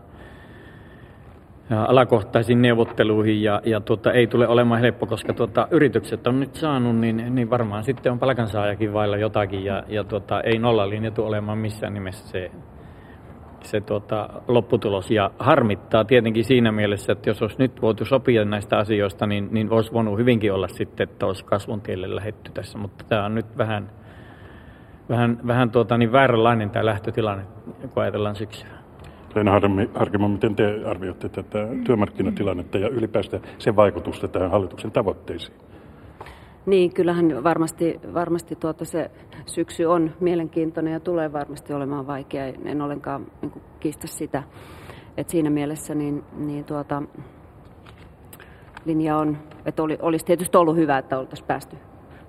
alakohtaisiin 1.70 2.62
neuvotteluihin 2.62 3.42
ja, 3.42 3.62
ja 3.64 3.80
tuota, 3.80 4.12
ei 4.12 4.26
tule 4.26 4.48
olemaan 4.48 4.80
helppo, 4.80 5.06
koska 5.06 5.32
tuota, 5.32 5.68
yritykset 5.70 6.26
on 6.26 6.40
nyt 6.40 6.54
saanut, 6.54 6.96
niin, 6.96 7.34
niin 7.34 7.50
varmaan 7.50 7.84
sitten 7.84 8.12
on 8.12 8.18
palkansaajakin 8.18 8.92
vailla 8.92 9.16
jotakin 9.16 9.64
ja, 9.64 9.82
ja 9.88 10.04
tuota, 10.04 10.40
ei 10.40 10.58
nollalinja 10.58 11.10
tule 11.10 11.26
olemaan 11.26 11.58
missään 11.58 11.94
nimessä 11.94 12.28
se, 12.28 12.50
se 13.62 13.80
tuota, 13.80 14.28
lopputulos. 14.48 15.10
Ja 15.10 15.30
harmittaa 15.38 16.04
tietenkin 16.04 16.44
siinä 16.44 16.72
mielessä, 16.72 17.12
että 17.12 17.30
jos 17.30 17.42
olisi 17.42 17.56
nyt 17.58 17.82
voitu 17.82 18.04
sopia 18.04 18.44
näistä 18.44 18.78
asioista, 18.78 19.26
niin, 19.26 19.48
niin 19.50 19.72
olisi 19.72 19.92
voinut 19.92 20.18
hyvinkin 20.18 20.52
olla 20.52 20.68
sitten, 20.68 21.08
että 21.08 21.26
olisi 21.26 21.44
kasvun 21.44 21.80
tielle 21.80 22.16
lähetty 22.16 22.50
tässä, 22.52 22.78
mutta 22.78 23.04
tämä 23.08 23.24
on 23.24 23.34
nyt 23.34 23.58
vähän, 23.58 23.90
vähän, 25.08 25.38
vähän 25.46 25.70
tuota, 25.70 25.98
niin 25.98 26.12
vääränlainen 26.12 26.70
tämä 26.70 26.86
lähtötilanne, 26.86 27.44
kun 27.94 28.02
ajatellaan 28.02 28.36
syksyä. 28.36 28.68
Leena 29.34 29.52
Harkimo, 29.94 30.28
miten 30.28 30.56
te 30.56 30.80
arvioitte 30.86 31.28
tätä 31.28 31.68
työmarkkinatilannetta 31.84 32.78
ja 32.78 32.88
ylipäästä 32.88 33.40
sen 33.58 33.76
vaikutusta 33.76 34.28
tähän 34.28 34.50
hallituksen 34.50 34.90
tavoitteisiin? 34.90 35.56
Niin, 36.66 36.94
kyllähän 36.94 37.44
varmasti, 37.44 38.00
varmasti 38.14 38.56
tuota 38.56 38.84
se 38.84 39.10
syksy 39.46 39.84
on 39.84 40.12
mielenkiintoinen 40.20 40.92
ja 40.92 41.00
tulee 41.00 41.32
varmasti 41.32 41.72
olemaan 41.72 42.06
vaikea. 42.06 42.44
En 42.64 42.82
ollenkaan 42.82 43.26
niin 43.42 43.50
kuin, 43.50 43.62
kiistä 43.80 44.06
sitä. 44.06 44.42
Et 45.16 45.28
siinä 45.28 45.50
mielessä 45.50 45.94
niin, 45.94 46.24
niin 46.36 46.64
tuota, 46.64 47.02
linja 48.84 49.16
on, 49.16 49.38
että 49.64 49.82
oli, 49.82 49.98
olisi 50.02 50.24
tietysti 50.24 50.56
ollut 50.56 50.76
hyvä, 50.76 50.98
että 50.98 51.18
oltaisiin 51.18 51.46
päästy, 51.46 51.76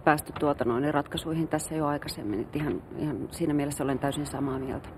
päästy 0.04 0.34
tuota 0.40 0.66
noin 0.66 0.94
ratkaisuihin 0.94 1.48
tässä 1.48 1.76
jo 1.76 1.86
aikaisemmin. 1.86 2.40
Että 2.40 2.60
ihan, 2.60 2.82
ihan 2.98 3.18
siinä 3.32 3.54
mielessä 3.54 3.84
olen 3.84 4.00
täysin 4.00 4.26
samaa 4.26 4.60
mieltä. 4.60 4.90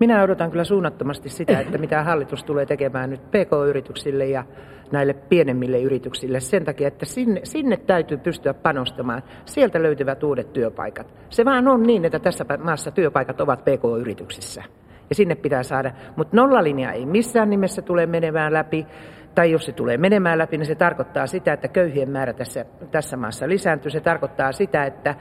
Minä 0.00 0.22
odotan 0.22 0.50
kyllä 0.50 0.64
suunnattomasti 0.64 1.28
sitä, 1.28 1.60
että 1.60 1.78
mitä 1.78 2.02
hallitus 2.02 2.44
tulee 2.44 2.66
tekemään 2.66 3.10
nyt 3.10 3.20
PK-yrityksille 3.30 4.26
ja 4.26 4.44
näille 4.92 5.14
pienemmille 5.14 5.82
yrityksille 5.82 6.40
sen 6.40 6.64
takia, 6.64 6.88
että 6.88 7.06
sinne, 7.06 7.40
sinne 7.44 7.76
täytyy 7.76 8.18
pystyä 8.18 8.54
panostamaan. 8.54 9.22
Sieltä 9.44 9.82
löytyvät 9.82 10.22
uudet 10.22 10.52
työpaikat. 10.52 11.14
Se 11.30 11.44
vaan 11.44 11.68
on 11.68 11.82
niin, 11.82 12.04
että 12.04 12.18
tässä 12.18 12.44
maassa 12.62 12.90
työpaikat 12.90 13.40
ovat 13.40 13.60
PK-yrityksissä. 13.60 14.62
Ja 15.10 15.14
sinne 15.14 15.34
pitää 15.34 15.62
saada, 15.62 15.92
mutta 16.16 16.36
nollalinja 16.36 16.92
ei 16.92 17.06
missään 17.06 17.50
nimessä 17.50 17.82
tule 17.82 18.06
menemään 18.06 18.52
läpi 18.52 18.86
tai 19.34 19.50
jos 19.50 19.64
se 19.64 19.72
tulee 19.72 19.96
menemään 19.96 20.38
läpi, 20.38 20.58
niin 20.58 20.66
se 20.66 20.74
tarkoittaa 20.74 21.26
sitä, 21.26 21.52
että 21.52 21.68
köyhien 21.68 22.10
määrä 22.10 22.32
tässä, 22.32 22.64
tässä 22.90 23.16
maassa 23.16 23.48
lisääntyy. 23.48 23.90
Se 23.90 24.00
tarkoittaa 24.00 24.52
sitä, 24.52 24.84
että 24.84 25.14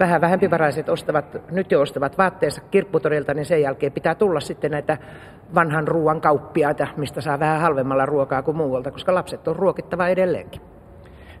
vähän 0.00 0.20
vähempivaraiset 0.20 0.88
ostavat, 0.88 1.50
nyt 1.50 1.72
jo 1.72 1.80
ostavat 1.80 2.18
vaatteensa 2.18 2.62
kirpputorilta, 2.70 3.34
niin 3.34 3.44
sen 3.44 3.62
jälkeen 3.62 3.92
pitää 3.92 4.14
tulla 4.14 4.40
sitten 4.40 4.70
näitä 4.70 4.98
vanhan 5.54 5.88
ruoan 5.88 6.20
kauppiaita, 6.20 6.86
mistä 6.96 7.20
saa 7.20 7.40
vähän 7.40 7.60
halvemmalla 7.60 8.06
ruokaa 8.06 8.42
kuin 8.42 8.56
muualta, 8.56 8.90
koska 8.90 9.14
lapset 9.14 9.48
on 9.48 9.56
ruokittava 9.56 10.08
edelleenkin. 10.08 10.60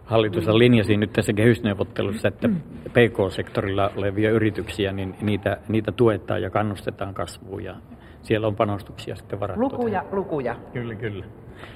Hallitus 0.04 0.48
linjasi 0.48 0.96
nyt 0.96 1.12
tässä 1.12 1.32
kehysneuvottelussa, 1.32 2.28
että 2.28 2.48
PK-sektorilla 2.88 3.90
olevia 3.96 4.30
yrityksiä, 4.30 4.92
niin 4.92 5.14
niitä, 5.22 5.56
niitä 5.68 5.92
tuetaan 5.92 6.42
ja 6.42 6.50
kannustetaan 6.50 7.14
kasvuun 7.14 7.64
ja 7.64 7.74
siellä 8.22 8.46
on 8.46 8.56
panostuksia 8.56 9.16
sitten 9.16 9.40
varattu. 9.40 9.62
Lukuja, 9.62 10.04
lukuja. 10.12 10.56
Kyllä, 10.72 10.94
kyllä. 10.94 11.24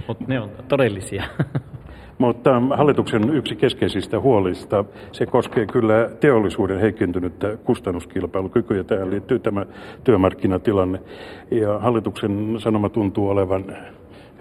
Mutta 0.09 0.25
ne 0.29 0.41
on 0.41 0.51
todellisia. 0.69 1.25
Mutta 2.19 2.63
hallituksen 2.77 3.31
yksi 3.31 3.57
keskeisistä 3.57 4.21
huolista, 4.21 4.85
se 5.13 5.27
koskee 5.27 5.67
kyllä 5.67 6.11
teollisuuden 6.21 6.81
heikentynyttä 6.81 7.57
kustannuskilpailukykyä. 7.65 8.85
Tähän 8.85 9.11
liittyy 9.11 9.39
tämä 9.39 9.67
työmarkkinatilanne. 10.05 11.01
Ja 11.51 11.79
hallituksen 11.79 12.57
sanoma 12.59 12.89
tuntuu 12.89 13.29
olevan 13.29 13.65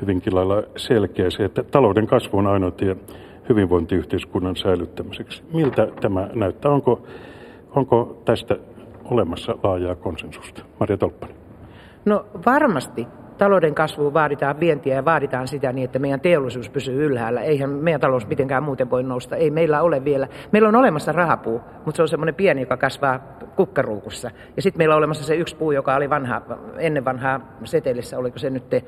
hyvinkin 0.02 0.36
lailla 0.36 0.64
selkeä 0.78 1.30
se, 1.30 1.46
että 1.46 1.64
talouden 1.64 2.08
kasvu 2.08 2.38
on 2.38 2.48
ainoa 2.48 2.72
tie 2.72 2.96
hyvinvointiyhteiskunnan 3.50 4.56
säilyttämiseksi. 4.56 5.44
Miltä 5.54 5.88
tämä 6.02 6.30
näyttää? 6.34 6.72
Onko, 6.72 7.08
onko 7.76 8.22
tästä 8.26 8.56
olemassa 9.06 9.56
laajaa 9.64 9.96
konsensusta? 9.96 10.64
Maria 10.80 10.98
Tolppanen. 10.98 11.43
No 12.06 12.26
varmasti 12.46 13.08
talouden 13.38 13.76
kasvuun 13.76 14.14
vaaditaan 14.14 14.60
vientiä 14.60 14.96
ja 14.96 15.06
vaaditaan 15.06 15.48
sitä 15.48 15.74
niin, 15.74 15.86
että 15.86 16.00
meidän 16.00 16.22
teollisuus 16.22 16.70
pysyy 16.70 17.06
ylhäällä. 17.06 17.42
Eihän 17.42 17.70
meidän 17.70 18.02
talous 18.02 18.28
mitenkään 18.28 18.64
muuten 18.64 18.90
voi 18.90 19.04
nousta. 19.04 19.36
Ei 19.36 19.52
meillä 19.52 19.82
ole 19.82 20.06
vielä. 20.06 20.28
Meillä 20.52 20.70
on 20.70 20.76
olemassa 20.76 21.12
rahapuu, 21.12 21.62
mutta 21.86 21.96
se 21.96 22.02
on 22.02 22.08
semmoinen 22.08 22.36
pieni, 22.36 22.62
joka 22.62 22.78
kasvaa 22.78 23.20
kukkaruukussa. 23.56 24.32
Ja 24.56 24.62
sitten 24.62 24.78
meillä 24.78 24.96
on 24.96 24.98
olemassa 24.98 25.24
se 25.24 25.36
yksi 25.36 25.56
puu, 25.56 25.72
joka 25.72 25.96
oli 25.96 26.10
vanha, 26.10 26.42
ennen 26.78 27.06
vanhaa 27.06 27.40
setelissä, 27.64 28.18
oliko 28.18 28.40
se 28.40 28.50
nyt 28.50 28.70
te 28.70 28.84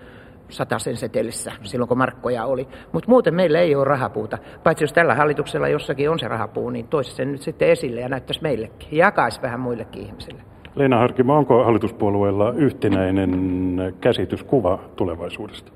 sen 0.78 0.98
setelissä 0.98 1.52
silloin, 1.64 1.88
kun 1.88 1.98
markkoja 1.98 2.46
oli. 2.46 2.68
Mutta 2.92 3.10
muuten 3.10 3.36
meillä 3.36 3.60
ei 3.60 3.76
ole 3.76 3.86
rahapuuta. 3.86 4.38
Paitsi 4.64 4.84
jos 4.84 4.94
tällä 4.94 5.16
hallituksella 5.16 5.68
jossakin 5.68 6.10
on 6.10 6.20
se 6.20 6.28
rahapuu, 6.28 6.70
niin 6.70 6.88
toisi 6.88 7.16
sen 7.16 7.32
nyt 7.32 7.42
sitten 7.42 7.70
esille 7.70 8.02
ja 8.02 8.10
näyttäisi 8.10 8.42
meillekin. 8.42 8.98
Jakaisi 8.98 9.42
vähän 9.42 9.60
muillekin 9.60 10.02
ihmisille. 10.02 10.55
Leena 10.76 10.98
Harkimo, 10.98 11.38
onko 11.38 11.64
hallituspuolueella 11.64 12.52
yhtenäinen 12.52 13.94
käsityskuva 14.02 14.80
tulevaisuudesta? 14.96 15.72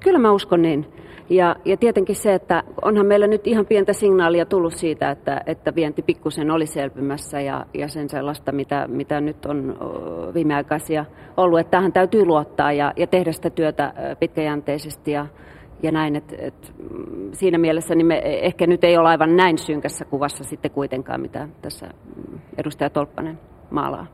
Kyllä 0.00 0.18
mä 0.18 0.32
uskon 0.32 0.62
niin. 0.62 0.86
Ja, 1.30 1.56
ja 1.64 1.76
tietenkin 1.76 2.16
se, 2.16 2.34
että 2.34 2.62
onhan 2.82 3.06
meillä 3.06 3.26
nyt 3.26 3.46
ihan 3.46 3.66
pientä 3.66 3.92
signaalia 3.92 4.46
tullut 4.46 4.72
siitä, 4.72 5.10
että, 5.10 5.40
että 5.46 5.74
vienti 5.74 6.02
pikkusen 6.02 6.50
oli 6.50 6.66
selpymässä 6.66 7.40
ja, 7.40 7.66
ja 7.74 7.88
sen 7.88 8.08
sellaista, 8.08 8.52
mitä, 8.52 8.86
mitä 8.88 9.20
nyt 9.20 9.46
on 9.46 9.78
viimeaikaisia 10.34 11.04
ollut. 11.36 11.60
Että 11.60 11.70
tähän 11.70 11.92
täytyy 11.92 12.24
luottaa 12.24 12.72
ja, 12.72 12.92
ja 12.96 13.06
tehdä 13.06 13.32
sitä 13.32 13.50
työtä 13.50 13.92
pitkäjänteisesti 14.20 15.10
ja, 15.10 15.26
ja 15.82 15.92
näin. 15.92 16.16
Et, 16.16 16.34
et, 16.38 16.72
mm, 16.90 17.28
siinä 17.32 17.58
mielessä 17.58 17.94
niin 17.94 18.06
me 18.06 18.20
ehkä 18.24 18.66
nyt 18.66 18.84
ei 18.84 18.96
ole 18.96 19.08
aivan 19.08 19.36
näin 19.36 19.58
synkässä 19.58 20.04
kuvassa 20.04 20.44
sitten 20.44 20.70
kuitenkaan, 20.70 21.20
mitä 21.20 21.48
tässä 21.62 21.86
mm, 21.86 22.38
edustaja 22.58 22.90
Tolppanen 22.90 23.38
maalaa. 23.70 24.06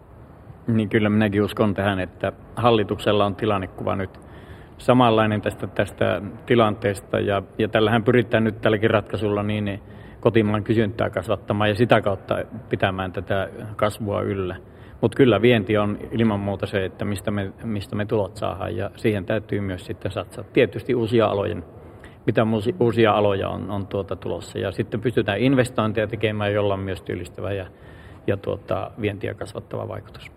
Niin 0.67 0.89
kyllä 0.89 1.11
minäkin 1.11 1.43
uskon 1.43 1.75
tähän, 1.75 2.01
että 2.01 2.33
hallituksella 2.57 3.25
on 3.25 3.37
tilannekuva 3.37 3.97
nyt 3.97 4.21
samanlainen 4.79 5.41
tästä, 5.41 5.67
tästä 5.67 6.23
tilanteesta 6.47 7.21
ja, 7.21 7.43
ja 7.59 7.69
tällähän 7.69 8.05
pyritään 8.05 8.45
nyt 8.45 8.61
tälläkin 8.61 8.91
ratkaisulla 8.91 9.43
niin, 9.43 9.65
niin 9.65 9.83
kotimaan 10.21 10.65
kysyntää 10.65 11.11
kasvattamaan 11.11 11.71
ja 11.71 11.75
sitä 11.75 12.01
kautta 12.01 12.39
pitämään 12.69 13.13
tätä 13.13 13.49
kasvua 13.77 14.23
yllä. 14.23 14.57
Mutta 15.01 15.17
kyllä 15.17 15.43
vienti 15.43 15.77
on 15.77 15.99
ilman 16.11 16.41
muuta 16.41 16.67
se, 16.67 16.85
että 16.85 17.05
mistä 17.05 17.31
me, 17.31 17.53
mistä 17.65 17.97
me 17.97 18.07
tulot 18.07 18.37
saadaan 18.37 18.77
ja 18.77 18.91
siihen 18.97 19.25
täytyy 19.25 19.61
myös 19.61 19.87
sitten 19.87 20.13
satsata. 20.13 20.49
Tietysti 20.53 20.95
uusia 20.95 21.27
alojen, 21.27 21.65
mitä 22.27 22.47
uusia 22.81 23.13
aloja 23.13 23.49
on, 23.49 23.71
on 23.71 23.87
tuota 23.87 24.17
tulossa 24.17 24.59
ja 24.59 24.73
sitten 24.73 25.01
pystytään 25.01 25.39
investointeja 25.39 26.07
tekemään, 26.07 26.53
jolla 26.53 26.75
on 26.75 26.81
myös 26.81 27.03
työllistävä 27.03 27.53
ja 27.53 27.67
ja 28.27 28.37
tuota, 28.37 28.91
vientiä 29.01 29.35
kasvattava 29.35 29.89
vaikutus. 29.89 30.31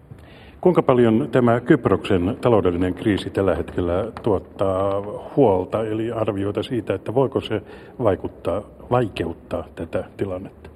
Kuinka 0.62 0.84
paljon 0.84 1.30
tämä 1.32 1.60
Kyproksen 1.60 2.38
taloudellinen 2.42 2.94
kriisi 2.94 3.30
tällä 3.30 3.56
hetkellä 3.56 4.12
tuottaa 4.24 5.04
huolta, 5.36 5.86
eli 5.86 6.12
arvioita 6.12 6.64
siitä, 6.64 6.94
että 6.94 7.14
voiko 7.14 7.42
se 7.42 7.62
vaikuttaa, 8.04 8.62
vaikeuttaa 8.92 9.66
tätä 9.76 10.04
tilannetta? 10.18 10.70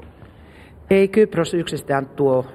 Ei 0.89 1.07
Kypros 1.07 1.53
yksistään 1.53 2.05
tuo 2.05 2.45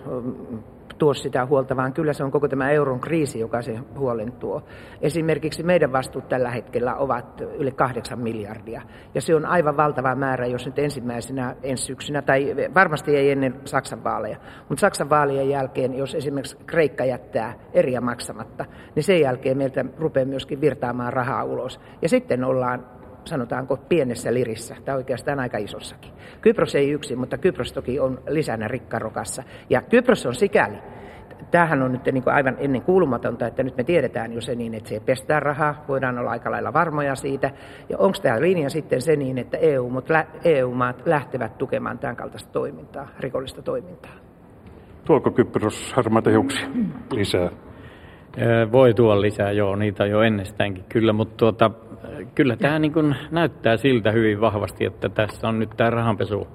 tuo 0.98 1.14
sitä 1.14 1.46
huolta, 1.46 1.76
vaan 1.76 1.92
kyllä 1.92 2.12
se 2.12 2.24
on 2.24 2.30
koko 2.30 2.48
tämä 2.48 2.70
euron 2.70 3.00
kriisi, 3.00 3.40
joka 3.40 3.62
se 3.62 3.78
huolen 3.98 4.32
tuo. 4.32 4.62
Esimerkiksi 5.00 5.62
meidän 5.62 5.92
vastuut 5.92 6.28
tällä 6.28 6.50
hetkellä 6.50 6.94
ovat 6.94 7.40
yli 7.58 7.72
kahdeksan 7.72 8.18
miljardia. 8.18 8.82
Ja 9.14 9.20
se 9.20 9.34
on 9.34 9.46
aivan 9.46 9.76
valtava 9.76 10.14
määrä, 10.14 10.46
jos 10.46 10.66
nyt 10.66 10.78
ensimmäisenä 10.78 11.56
ensi 11.62 11.84
syksynä, 11.84 12.22
tai 12.22 12.56
varmasti 12.74 13.16
ei 13.16 13.30
ennen 13.30 13.60
Saksan 13.64 14.04
vaaleja. 14.04 14.36
Mutta 14.68 14.80
Saksan 14.80 15.10
vaalien 15.10 15.48
jälkeen, 15.48 15.94
jos 15.94 16.14
esimerkiksi 16.14 16.56
Kreikka 16.66 17.04
jättää 17.04 17.54
eriä 17.72 18.00
maksamatta, 18.00 18.64
niin 18.94 19.02
sen 19.02 19.20
jälkeen 19.20 19.58
meiltä 19.58 19.84
rupeaa 19.98 20.26
myöskin 20.26 20.60
virtaamaan 20.60 21.12
rahaa 21.12 21.44
ulos. 21.44 21.80
Ja 22.02 22.08
sitten 22.08 22.44
ollaan 22.44 22.95
sanotaanko 23.26 23.76
pienessä 23.76 24.34
lirissä, 24.34 24.76
tai 24.84 24.96
oikeastaan 24.96 25.40
aika 25.40 25.58
isossakin. 25.58 26.12
Kypros 26.40 26.74
ei 26.74 26.90
yksin, 26.90 27.18
mutta 27.18 27.38
Kypros 27.38 27.72
toki 27.72 28.00
on 28.00 28.18
lisänä 28.28 28.68
rikkarokassa. 28.68 29.42
Ja 29.70 29.82
Kypros 29.82 30.26
on 30.26 30.34
sikäli, 30.34 30.76
tämähän 31.50 31.82
on 31.82 31.92
nyt 31.92 32.04
niin 32.04 32.22
kuin 32.22 32.34
aivan 32.34 32.56
ennen 32.58 32.82
kuulumatonta, 32.82 33.46
että 33.46 33.62
nyt 33.62 33.76
me 33.76 33.84
tiedetään 33.84 34.32
jo 34.32 34.40
se 34.40 34.54
niin, 34.54 34.74
että 34.74 34.88
se 34.88 35.00
pestään 35.00 35.42
rahaa, 35.42 35.84
voidaan 35.88 36.18
olla 36.18 36.30
aika 36.30 36.50
lailla 36.50 36.72
varmoja 36.72 37.14
siitä. 37.14 37.50
Ja 37.88 37.98
onko 37.98 38.18
tämä 38.22 38.40
linja 38.40 38.70
sitten 38.70 39.02
se 39.02 39.16
niin, 39.16 39.38
että 39.38 39.56
EU-maat 39.56 40.16
EU 40.44 40.74
lähtevät 41.04 41.58
tukemaan 41.58 41.98
tämän 41.98 42.16
kaltaista 42.16 42.52
toimintaa, 42.52 43.08
rikollista 43.20 43.62
toimintaa? 43.62 44.12
Tuoko 45.04 45.30
Kypros 45.30 45.92
harmaita 45.92 46.30
hiuksia 46.30 46.68
lisää? 47.12 47.50
Voi 48.72 48.94
tuoda 48.94 49.20
lisää, 49.20 49.52
joo, 49.52 49.76
niitä 49.76 50.06
jo 50.06 50.22
ennestäänkin 50.22 50.84
kyllä, 50.88 51.12
mutta 51.12 51.36
tuota, 51.36 51.70
kyllä 52.34 52.56
tämä 52.56 52.78
niin 52.78 52.92
kuin 52.92 53.16
näyttää 53.30 53.76
siltä 53.76 54.12
hyvin 54.12 54.40
vahvasti, 54.40 54.84
että 54.84 55.08
tässä 55.08 55.48
on 55.48 55.58
nyt 55.58 55.70
tämä 55.76 55.90
rahanpesu, 55.90 56.48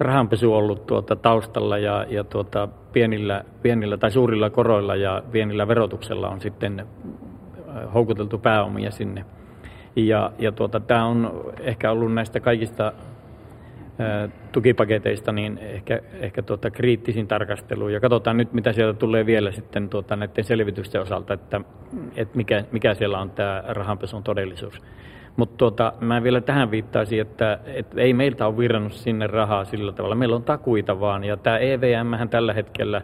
rahanpesu 0.00 0.54
ollut 0.54 0.86
tuota 0.86 1.16
taustalla 1.16 1.78
ja, 1.78 2.06
ja 2.08 2.24
tuota 2.24 2.68
pienillä, 2.92 3.44
pienillä 3.62 3.96
tai 3.96 4.10
suurilla 4.10 4.50
koroilla 4.50 4.96
ja 4.96 5.22
pienillä 5.32 5.68
verotuksella 5.68 6.28
on 6.28 6.40
sitten 6.40 6.80
äh, 6.80 7.94
houkuteltu 7.94 8.38
pääomia 8.38 8.90
sinne. 8.90 9.24
Ja, 9.96 10.32
ja 10.38 10.52
tuota, 10.52 10.80
tämä 10.80 11.04
on 11.04 11.44
ehkä 11.60 11.90
ollut 11.90 12.14
näistä 12.14 12.40
kaikista 12.40 12.92
tukipaketeista 14.52 15.32
niin 15.32 15.58
ehkä, 15.58 16.00
ehkä 16.20 16.42
tuota 16.42 16.70
kriittisin 16.70 17.26
tarkastelu. 17.26 17.88
Ja 17.88 18.00
katsotaan 18.00 18.36
nyt, 18.36 18.52
mitä 18.52 18.72
sieltä 18.72 18.98
tulee 18.98 19.26
vielä 19.26 19.52
sitten 19.52 19.88
tuota 19.88 20.16
näiden 20.16 20.44
selvitysten 20.44 21.00
osalta, 21.00 21.34
että, 21.34 21.60
että 22.16 22.36
mikä, 22.36 22.64
mikä 22.72 22.94
siellä 22.94 23.18
on 23.18 23.30
tämä 23.30 23.64
rahanpesun 23.68 24.22
todellisuus. 24.22 24.82
Mutta 25.36 25.56
tuota, 25.56 25.92
mä 26.00 26.22
vielä 26.22 26.40
tähän 26.40 26.70
viittaisin, 26.70 27.20
että, 27.20 27.58
että 27.66 28.00
ei 28.00 28.14
meiltä 28.14 28.46
ole 28.46 28.58
virrannut 28.58 28.92
sinne 28.92 29.26
rahaa 29.26 29.64
sillä 29.64 29.92
tavalla. 29.92 30.14
Meillä 30.14 30.36
on 30.36 30.42
takuita 30.42 31.00
vaan, 31.00 31.24
ja 31.24 31.36
tämä 31.36 31.58
EVM 31.58 32.28
tällä 32.30 32.52
hetkellä 32.52 33.02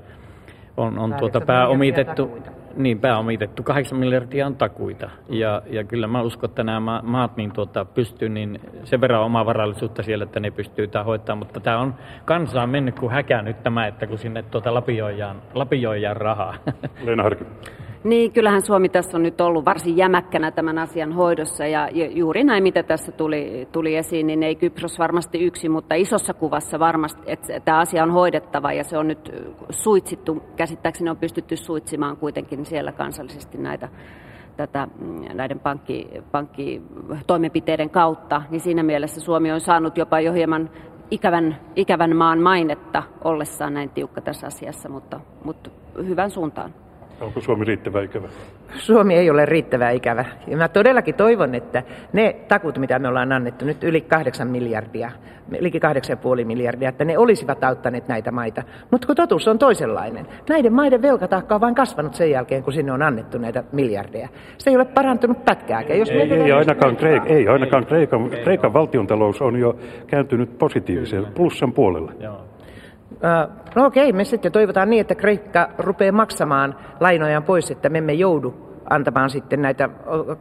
on, 0.76 0.98
on 0.98 1.14
tuota 1.14 1.40
pääomitettu. 1.40 2.26
Takuita 2.26 2.61
niin, 2.76 3.00
pääomitettu. 3.00 3.62
8 3.62 3.98
miljardia 3.98 4.46
on 4.46 4.56
takuita. 4.56 5.10
Ja, 5.28 5.62
ja 5.66 5.84
kyllä 5.84 6.06
mä 6.06 6.22
uskon, 6.22 6.50
että 6.50 6.64
nämä 6.64 7.00
maat 7.02 7.36
niin 7.36 7.52
tuota, 7.52 7.84
pystyy 7.84 8.28
niin 8.28 8.60
sen 8.84 9.00
verran 9.00 9.22
omaa 9.22 9.46
varallisuutta 9.46 10.02
siellä, 10.02 10.22
että 10.22 10.40
ne 10.40 10.50
pystyy 10.50 10.86
tämä 10.86 11.04
hoitaa. 11.04 11.36
Mutta 11.36 11.60
tämä 11.60 11.78
on 11.78 11.94
kansaan 12.24 12.68
mennyt 12.68 12.98
kuin 12.98 13.12
häkä 13.12 13.42
nyt 13.42 13.62
tämä, 13.62 13.86
että 13.86 14.06
kun 14.06 14.18
sinne 14.18 14.42
tuota 14.42 14.74
lapioidaan, 14.74 15.42
lapioidaan 15.54 16.16
rahaa. 16.16 16.54
Leena 17.04 17.22
Harki. 17.22 17.44
Niin, 18.04 18.32
kyllähän 18.32 18.62
Suomi 18.62 18.88
tässä 18.88 19.16
on 19.16 19.22
nyt 19.22 19.40
ollut 19.40 19.64
varsin 19.64 19.96
jämäkkänä 19.96 20.50
tämän 20.50 20.78
asian 20.78 21.12
hoidossa 21.12 21.66
ja 21.66 21.88
juuri 22.10 22.44
näin, 22.44 22.62
mitä 22.62 22.82
tässä 22.82 23.12
tuli, 23.12 23.68
tuli 23.72 23.96
esiin, 23.96 24.26
niin 24.26 24.42
ei 24.42 24.54
Kypros 24.54 24.98
varmasti 24.98 25.38
yksi, 25.44 25.68
mutta 25.68 25.94
isossa 25.94 26.34
kuvassa 26.34 26.78
varmasti, 26.78 27.22
että 27.26 27.60
tämä 27.60 27.78
asia 27.78 28.02
on 28.02 28.10
hoidettava 28.10 28.72
ja 28.72 28.84
se 28.84 28.98
on 28.98 29.08
nyt 29.08 29.32
suitsittu, 29.70 30.42
käsittääkseni 30.56 31.10
on 31.10 31.16
pystytty 31.16 31.56
suitsimaan 31.56 32.16
kuitenkin 32.16 32.66
siellä 32.66 32.92
kansallisesti 32.92 33.58
näitä 33.58 33.88
tätä, 34.56 34.88
mm, 35.00 35.24
näiden 35.34 35.60
pankki, 35.60 36.08
pankkitoimenpiteiden 36.32 37.90
kautta, 37.90 38.42
niin 38.50 38.60
siinä 38.60 38.82
mielessä 38.82 39.20
Suomi 39.20 39.52
on 39.52 39.60
saanut 39.60 39.98
jopa 39.98 40.20
jo 40.20 40.32
hieman 40.32 40.70
ikävän, 41.10 41.60
ikävän 41.76 42.16
maan 42.16 42.38
mainetta 42.38 43.02
ollessaan 43.24 43.74
näin 43.74 43.90
tiukka 43.90 44.20
tässä 44.20 44.46
asiassa, 44.46 44.88
mutta, 44.88 45.20
mutta 45.44 45.70
hyvän 45.96 46.30
suuntaan. 46.30 46.81
Onko 47.22 47.40
Suomi 47.40 47.64
riittävä 47.64 48.02
ikävä? 48.02 48.28
Suomi 48.74 49.14
ei 49.14 49.30
ole 49.30 49.46
riittävä 49.46 49.90
ikävä. 49.90 50.24
Ja 50.46 50.56
mä 50.56 50.68
todellakin 50.68 51.14
toivon, 51.14 51.54
että 51.54 51.82
ne 52.12 52.36
takut, 52.48 52.78
mitä 52.78 52.98
me 52.98 53.08
ollaan 53.08 53.32
annettu, 53.32 53.64
nyt 53.64 53.84
yli 53.84 54.00
8 54.00 54.48
miljardia, 54.48 55.10
yli 55.60 55.70
8,5 56.40 56.44
miljardia, 56.44 56.88
että 56.88 57.04
ne 57.04 57.18
olisivat 57.18 57.64
auttaneet 57.64 58.08
näitä 58.08 58.30
maita. 58.30 58.62
Mutta 58.90 59.06
kun 59.06 59.16
totuus 59.16 59.48
on 59.48 59.58
toisenlainen. 59.58 60.26
Näiden 60.48 60.72
maiden 60.72 61.02
velkataakka 61.02 61.54
on 61.54 61.60
vain 61.60 61.74
kasvanut 61.74 62.14
sen 62.14 62.30
jälkeen, 62.30 62.62
kun 62.62 62.72
sinne 62.72 62.92
on 62.92 63.02
annettu 63.02 63.38
näitä 63.38 63.64
miljardeja. 63.72 64.28
Se 64.58 64.70
ei 64.70 64.76
ole 64.76 64.84
parantunut 64.84 65.44
pätkääkään. 65.44 65.98
Jos 65.98 66.10
ei, 66.10 66.32
ei, 66.32 66.52
ainakaan 66.52 66.96
Kreik, 66.96 67.22
ei 67.26 67.48
ainakaan 67.48 67.86
Kreikan, 67.86 68.30
Kreikan 68.42 68.72
valtiontalous 68.72 69.42
on 69.42 69.56
jo 69.56 69.76
kääntynyt 70.06 70.58
positiivisen 70.58 71.26
plussan 71.34 71.72
puolelle. 71.72 72.12
Joo. 72.20 72.51
No 73.74 73.86
okei, 73.86 74.12
me 74.12 74.24
sitten 74.24 74.52
toivotaan 74.52 74.90
niin, 74.90 75.00
että 75.00 75.14
Kreikka 75.14 75.68
rupeaa 75.78 76.12
maksamaan 76.12 76.74
lainojaan 77.00 77.42
pois, 77.42 77.70
että 77.70 77.88
me 77.88 77.98
emme 77.98 78.12
joudu 78.12 78.72
antamaan 78.90 79.30
sitten 79.30 79.62
näitä, 79.62 79.88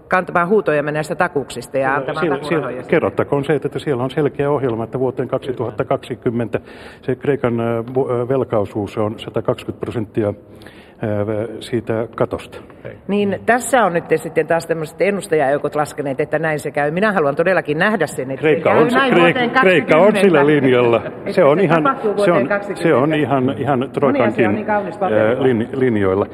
kantamaan 0.08 0.48
huutoja 0.48 0.82
näistä 0.84 1.16
takuuksista 1.16 1.78
ja 1.78 1.96
antamaan 1.96 2.26
siellä, 2.26 2.44
siellä, 2.44 2.84
Kerrottakoon 2.84 3.46
se, 3.46 3.56
että 3.56 3.80
siellä 3.80 4.04
on 4.04 4.12
selkeä 4.12 4.52
ohjelma, 4.52 4.84
että 4.84 5.00
vuoteen 5.00 5.28
2020 5.28 6.60
se 7.02 7.16
Kreikan 7.16 7.58
velkaosuus 8.30 8.98
on 8.98 9.20
120 9.20 9.80
prosenttia 9.80 10.34
siitä 11.60 12.08
katosta. 12.16 12.58
Niin 13.08 13.40
tässä 13.46 13.86
on 13.86 13.94
nyt 13.94 14.06
sitten 14.16 14.48
taas 14.48 14.68
tämmöiset 14.68 15.02
ennustajajoukot 15.02 15.76
laskeneet, 15.76 16.20
että 16.20 16.40
näin 16.40 16.60
se 16.60 16.72
käy. 16.72 16.92
Minä 16.92 17.12
haluan 17.12 17.36
todellakin 17.36 17.78
nähdä 17.78 18.08
sen, 18.08 18.32
että 18.32 18.42
Kreikka 18.42 18.72
on, 18.72 18.88
näin 18.88 19.14
Kreik- 19.14 19.60
Kreikka 19.62 19.98
on 19.98 20.16
sillä 20.16 20.46
linjalla. 20.46 21.02
Se 21.30 21.44
on 21.44 21.60
ihan, 21.60 21.84
se 22.26 22.32
on, 22.32 22.48
se 22.76 22.94
on 22.94 23.14
ihan, 23.14 23.56
ihan 23.58 23.90
Troikankin 23.94 24.68
niin 25.44 25.70
linjoilla. 25.74 26.26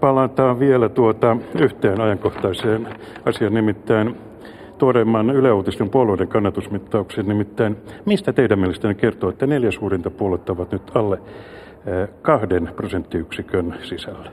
Palataan 0.00 0.60
vielä 0.60 0.88
tuota 0.88 1.36
yhteen 1.60 2.00
ajankohtaiseen 2.00 2.88
asiaan, 3.24 3.54
nimittäin 3.54 4.16
tuoreimman 4.78 5.30
Yle 5.30 5.52
Uutisten 5.52 5.90
puolueiden 5.90 6.28
kannatusmittauksen, 6.28 7.28
nimittäin 7.28 7.76
mistä 8.04 8.32
teidän 8.32 8.58
mielestänne 8.58 8.94
kertoo, 8.94 9.30
että 9.30 9.46
neljä 9.46 9.70
suurinta 9.70 10.10
puoluetta 10.10 10.52
ovat 10.52 10.72
nyt 10.72 10.82
alle 10.94 11.18
kahden 12.22 12.70
prosenttiyksikön 12.76 13.74
sisällä. 13.82 14.30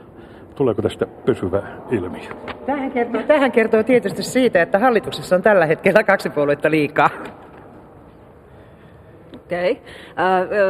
Tuleeko 0.54 0.82
tästä 0.82 1.06
pysyvä 1.06 1.62
ilmiö? 1.90 2.30
Tähän 2.66 2.90
kertoo, 2.90 3.22
tähän 3.22 3.52
kertoo 3.52 3.82
tietysti 3.82 4.22
siitä, 4.22 4.62
että 4.62 4.78
hallituksessa 4.78 5.36
on 5.36 5.42
tällä 5.42 5.66
hetkellä 5.66 6.04
kaksi 6.04 6.30
puoluetta 6.30 6.70
liikaa. 6.70 7.10
Okei. 9.46 9.72
Okay. 9.72 9.82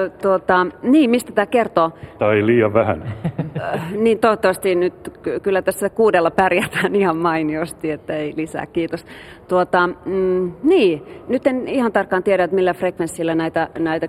Äh, 0.04 0.12
tuota, 0.22 0.66
niin, 0.82 1.10
mistä 1.10 1.32
tämä 1.32 1.46
kertoo? 1.46 1.90
Tai 2.18 2.46
liian 2.46 2.74
vähän. 2.74 3.14
Äh, 3.60 3.92
niin, 3.92 4.18
toivottavasti 4.18 4.74
nyt 4.74 5.18
kyllä 5.42 5.62
tässä 5.62 5.90
kuudella 5.90 6.30
pärjätään 6.30 6.94
ihan 6.94 7.16
mainiosti, 7.16 7.90
että 7.90 8.16
ei 8.16 8.32
lisää, 8.36 8.66
kiitos. 8.66 9.06
Tuota, 9.48 9.86
mm, 9.86 10.52
niin, 10.62 11.02
nyt 11.28 11.46
en 11.46 11.68
ihan 11.68 11.92
tarkkaan 11.92 12.22
tiedä, 12.22 12.44
että 12.44 12.54
millä 12.54 12.74
frekvenssillä 12.74 13.34
näitä, 13.34 13.68
näitä, 13.78 14.06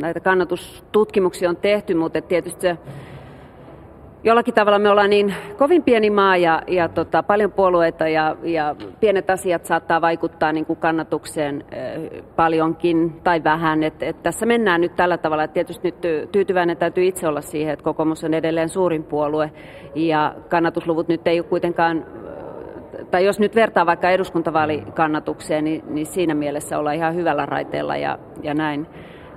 näitä 0.00 0.20
kannatustutkimuksia 0.20 1.48
on 1.48 1.56
tehty, 1.56 1.94
mutta 1.94 2.20
tietysti 2.20 2.60
se 2.60 2.78
jollakin 4.24 4.54
tavalla 4.54 4.78
me 4.78 4.90
ollaan 4.90 5.10
niin 5.10 5.34
kovin 5.58 5.82
pieni 5.82 6.10
maa 6.10 6.36
ja, 6.36 6.62
ja 6.66 6.88
tota, 6.88 7.22
paljon 7.22 7.52
puolueita 7.52 8.08
ja, 8.08 8.36
ja 8.42 8.76
pienet 9.00 9.30
asiat 9.30 9.64
saattaa 9.64 10.00
vaikuttaa 10.00 10.52
niin 10.52 10.66
kuin 10.66 10.78
kannatukseen 10.78 11.64
paljonkin 12.36 13.20
tai 13.24 13.44
vähän. 13.44 13.82
Et, 13.82 14.02
et 14.02 14.22
tässä 14.22 14.46
mennään 14.46 14.80
nyt 14.80 14.96
tällä 14.96 15.18
tavalla, 15.18 15.44
että 15.44 15.54
tietysti 15.54 15.88
nyt 15.88 16.30
tyytyväinen 16.32 16.76
täytyy 16.76 17.04
itse 17.04 17.28
olla 17.28 17.40
siihen, 17.40 17.72
että 17.72 17.84
kokoomus 17.84 18.24
on 18.24 18.34
edelleen 18.34 18.68
suurin 18.68 19.04
puolue 19.04 19.52
ja 19.94 20.34
kannatusluvut 20.48 21.08
nyt 21.08 21.26
ei 21.26 21.40
ole 21.40 21.46
kuitenkaan 21.48 22.06
tai 23.10 23.24
jos 23.24 23.40
nyt 23.40 23.54
vertaa 23.54 23.86
vaikka 23.86 24.10
eduskuntavaalikannatukseen, 24.10 25.64
niin, 25.64 25.84
niin 25.88 26.06
siinä 26.06 26.34
mielessä 26.34 26.78
ollaan 26.78 26.96
ihan 26.96 27.14
hyvällä 27.14 27.46
raiteella 27.46 27.96
ja, 27.96 28.18
ja 28.42 28.54
näin. 28.54 28.86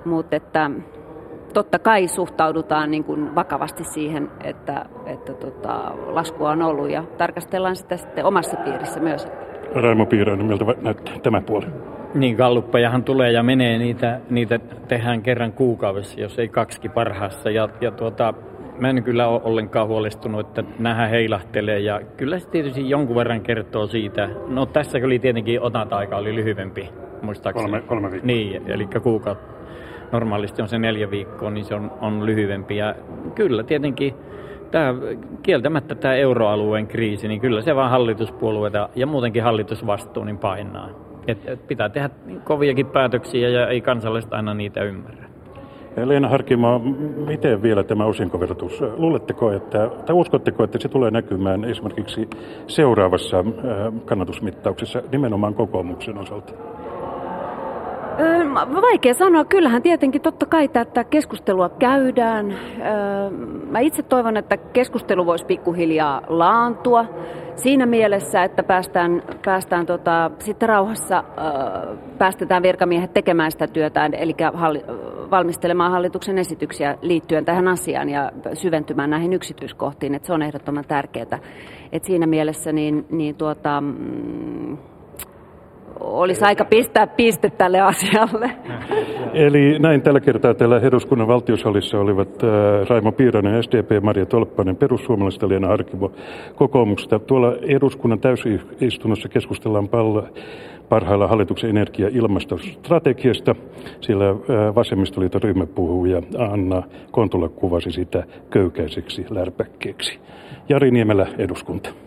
Mutta 0.05 0.35
että 0.35 0.71
totta 1.53 1.79
kai 1.79 2.07
suhtaudutaan 2.07 2.91
niin 2.91 3.03
kuin 3.03 3.35
vakavasti 3.35 3.83
siihen, 3.83 4.29
että, 4.43 4.85
että 5.05 5.33
tota, 5.33 5.91
laskua 6.07 6.49
on 6.49 6.61
ollut 6.61 6.89
ja 6.89 7.03
tarkastellaan 7.17 7.75
sitä 7.75 7.97
sitten 7.97 8.25
omassa 8.25 8.57
piirissä 8.57 8.99
myös. 8.99 9.27
Raimo 9.75 10.05
Piirainen, 10.05 10.45
miltä 10.45 10.65
näyttää 10.81 11.19
tämä 11.23 11.41
puoli? 11.41 11.65
Niin, 12.13 12.35
galluppejahan 12.35 13.03
tulee 13.03 13.31
ja 13.31 13.43
menee, 13.43 13.77
niitä, 13.77 14.19
niitä 14.29 14.59
tehdään 14.87 15.21
kerran 15.21 15.53
kuukaudessa, 15.53 16.21
jos 16.21 16.39
ei 16.39 16.47
kaksi 16.47 16.89
parhaassa. 16.89 17.49
Ja, 17.49 17.69
ja 17.81 17.91
tuota, 17.91 18.33
mä 18.79 18.89
en 18.89 19.03
kyllä 19.03 19.27
ole 19.27 19.41
ollenkaan 19.43 19.87
huolestunut, 19.87 20.47
että 20.47 20.63
nähdään 20.79 21.09
heilahtelee 21.09 21.79
ja 21.79 22.01
kyllä 22.17 22.39
se 22.39 22.49
tietysti 22.49 22.89
jonkun 22.89 23.15
verran 23.15 23.41
kertoo 23.41 23.87
siitä. 23.87 24.29
No 24.47 24.65
tässä 24.65 24.97
oli 25.03 25.19
tietenkin 25.19 25.61
otanta-aika 25.61 26.17
oli 26.17 26.35
lyhyempi, 26.35 26.89
muistaakseni. 27.21 27.69
Kolme, 27.69 27.87
kolme 27.87 28.11
viikkoa. 28.11 28.27
Niin, 28.27 28.61
eli 28.67 28.87
kuukautta 29.03 29.57
normaalisti 30.11 30.61
on 30.61 30.67
se 30.67 30.79
neljä 30.79 31.11
viikkoa, 31.11 31.51
niin 31.51 31.65
se 31.65 31.75
on, 31.75 31.91
on 32.01 32.25
lyhyempi. 32.25 32.77
Ja 32.77 32.95
kyllä 33.35 33.63
tietenkin 33.63 34.13
tämä, 34.71 34.95
kieltämättä 35.43 35.95
tämä 35.95 36.13
euroalueen 36.13 36.87
kriisi, 36.87 37.27
niin 37.27 37.41
kyllä 37.41 37.61
se 37.61 37.75
vaan 37.75 37.91
hallituspuolueita 37.91 38.89
ja 38.95 39.07
muutenkin 39.07 39.43
hallitusvastuu 39.43 40.23
niin 40.23 40.37
painaa. 40.37 40.89
Et, 41.27 41.37
et 41.45 41.67
pitää 41.67 41.89
tehdä 41.89 42.09
koviakin 42.43 42.85
päätöksiä 42.85 43.49
ja 43.49 43.67
ei 43.67 43.81
kansalaiset 43.81 44.33
aina 44.33 44.53
niitä 44.53 44.83
ymmärrä. 44.83 45.27
Leena 46.05 46.29
Harkimo, 46.29 46.79
miten 47.27 47.61
vielä 47.61 47.83
tämä 47.83 48.05
osinkoverotus? 48.05 48.83
Luuletteko, 48.97 49.51
että, 49.51 49.89
tai 50.05 50.15
uskotteko, 50.15 50.63
että 50.63 50.79
se 50.79 50.89
tulee 50.89 51.11
näkymään 51.11 51.65
esimerkiksi 51.65 52.29
seuraavassa 52.67 53.45
kannatusmittauksessa 54.05 55.01
nimenomaan 55.11 55.53
kokoomuksen 55.53 56.17
osalta? 56.17 56.53
Vaikea 58.81 59.13
sanoa. 59.13 59.45
Kyllähän 59.45 59.81
tietenkin 59.81 60.21
totta 60.21 60.45
kai 60.45 60.67
tätä 60.67 61.03
keskustelua 61.03 61.69
käydään. 61.69 62.55
Mä 63.69 63.79
itse 63.79 64.03
toivon, 64.03 64.37
että 64.37 64.57
keskustelu 64.57 65.25
voisi 65.25 65.45
pikkuhiljaa 65.45 66.21
laantua 66.27 67.05
siinä 67.55 67.85
mielessä, 67.85 68.43
että 68.43 68.63
päästään, 68.63 69.23
päästään 69.45 69.85
tota, 69.85 70.31
sitten 70.39 70.69
rauhassa, 70.69 71.23
päästetään 72.17 72.63
virkamiehet 72.63 73.13
tekemään 73.13 73.51
sitä 73.51 73.67
työtä, 73.67 74.05
eli 74.05 74.35
valmistelemaan 75.31 75.91
hallituksen 75.91 76.37
esityksiä 76.37 76.97
liittyen 77.01 77.45
tähän 77.45 77.67
asiaan 77.67 78.09
ja 78.09 78.31
syventymään 78.53 79.09
näihin 79.09 79.33
yksityiskohtiin. 79.33 80.15
Että 80.15 80.25
se 80.27 80.33
on 80.33 80.41
ehdottoman 80.41 80.85
tärkeää. 80.87 81.39
Et 81.91 82.03
siinä 82.03 82.27
mielessä 82.27 82.71
niin, 82.71 83.05
niin 83.09 83.35
tuota, 83.35 83.81
mm, 83.81 84.77
olisi 85.99 86.45
aika 86.45 86.65
pistää 86.65 87.07
piste 87.07 87.49
tälle 87.49 87.81
asialle. 87.81 88.51
Eli 89.33 89.79
näin 89.79 90.01
tällä 90.01 90.19
kertaa 90.19 90.53
täällä 90.53 90.79
eduskunnan 90.79 91.27
valtiosalissa 91.27 91.99
olivat 91.99 92.43
äh, 92.43 92.49
Raimo 92.89 93.11
Piirainen, 93.11 93.63
SDP, 93.63 94.03
Maria 94.03 94.25
Tolppanen, 94.25 94.75
perussuomalaisista 94.75 95.49
Leena 95.49 95.67
Harkimo 95.67 96.11
kokoomuksesta. 96.55 97.19
Tuolla 97.19 97.55
eduskunnan 97.61 98.19
täysistunnossa 98.19 99.29
keskustellaan 99.29 99.87
paljon 99.87 100.27
parhailla 100.89 101.27
hallituksen 101.27 101.69
energia- 101.69 102.07
ja 102.07 102.17
ilmastostrategiasta. 102.17 103.55
Sillä 104.01 104.29
äh, 104.29 104.35
vasemmistoliiton 104.75 105.41
ryhmäpuhuja 105.41 106.21
Anna 106.37 106.83
Kontula 107.11 107.49
kuvasi 107.49 107.91
sitä 107.91 108.23
köykäiseksi 108.49 109.25
lärpäkkeeksi. 109.29 110.19
Jari 110.69 110.91
Niemelä, 110.91 111.27
eduskunta. 111.37 112.06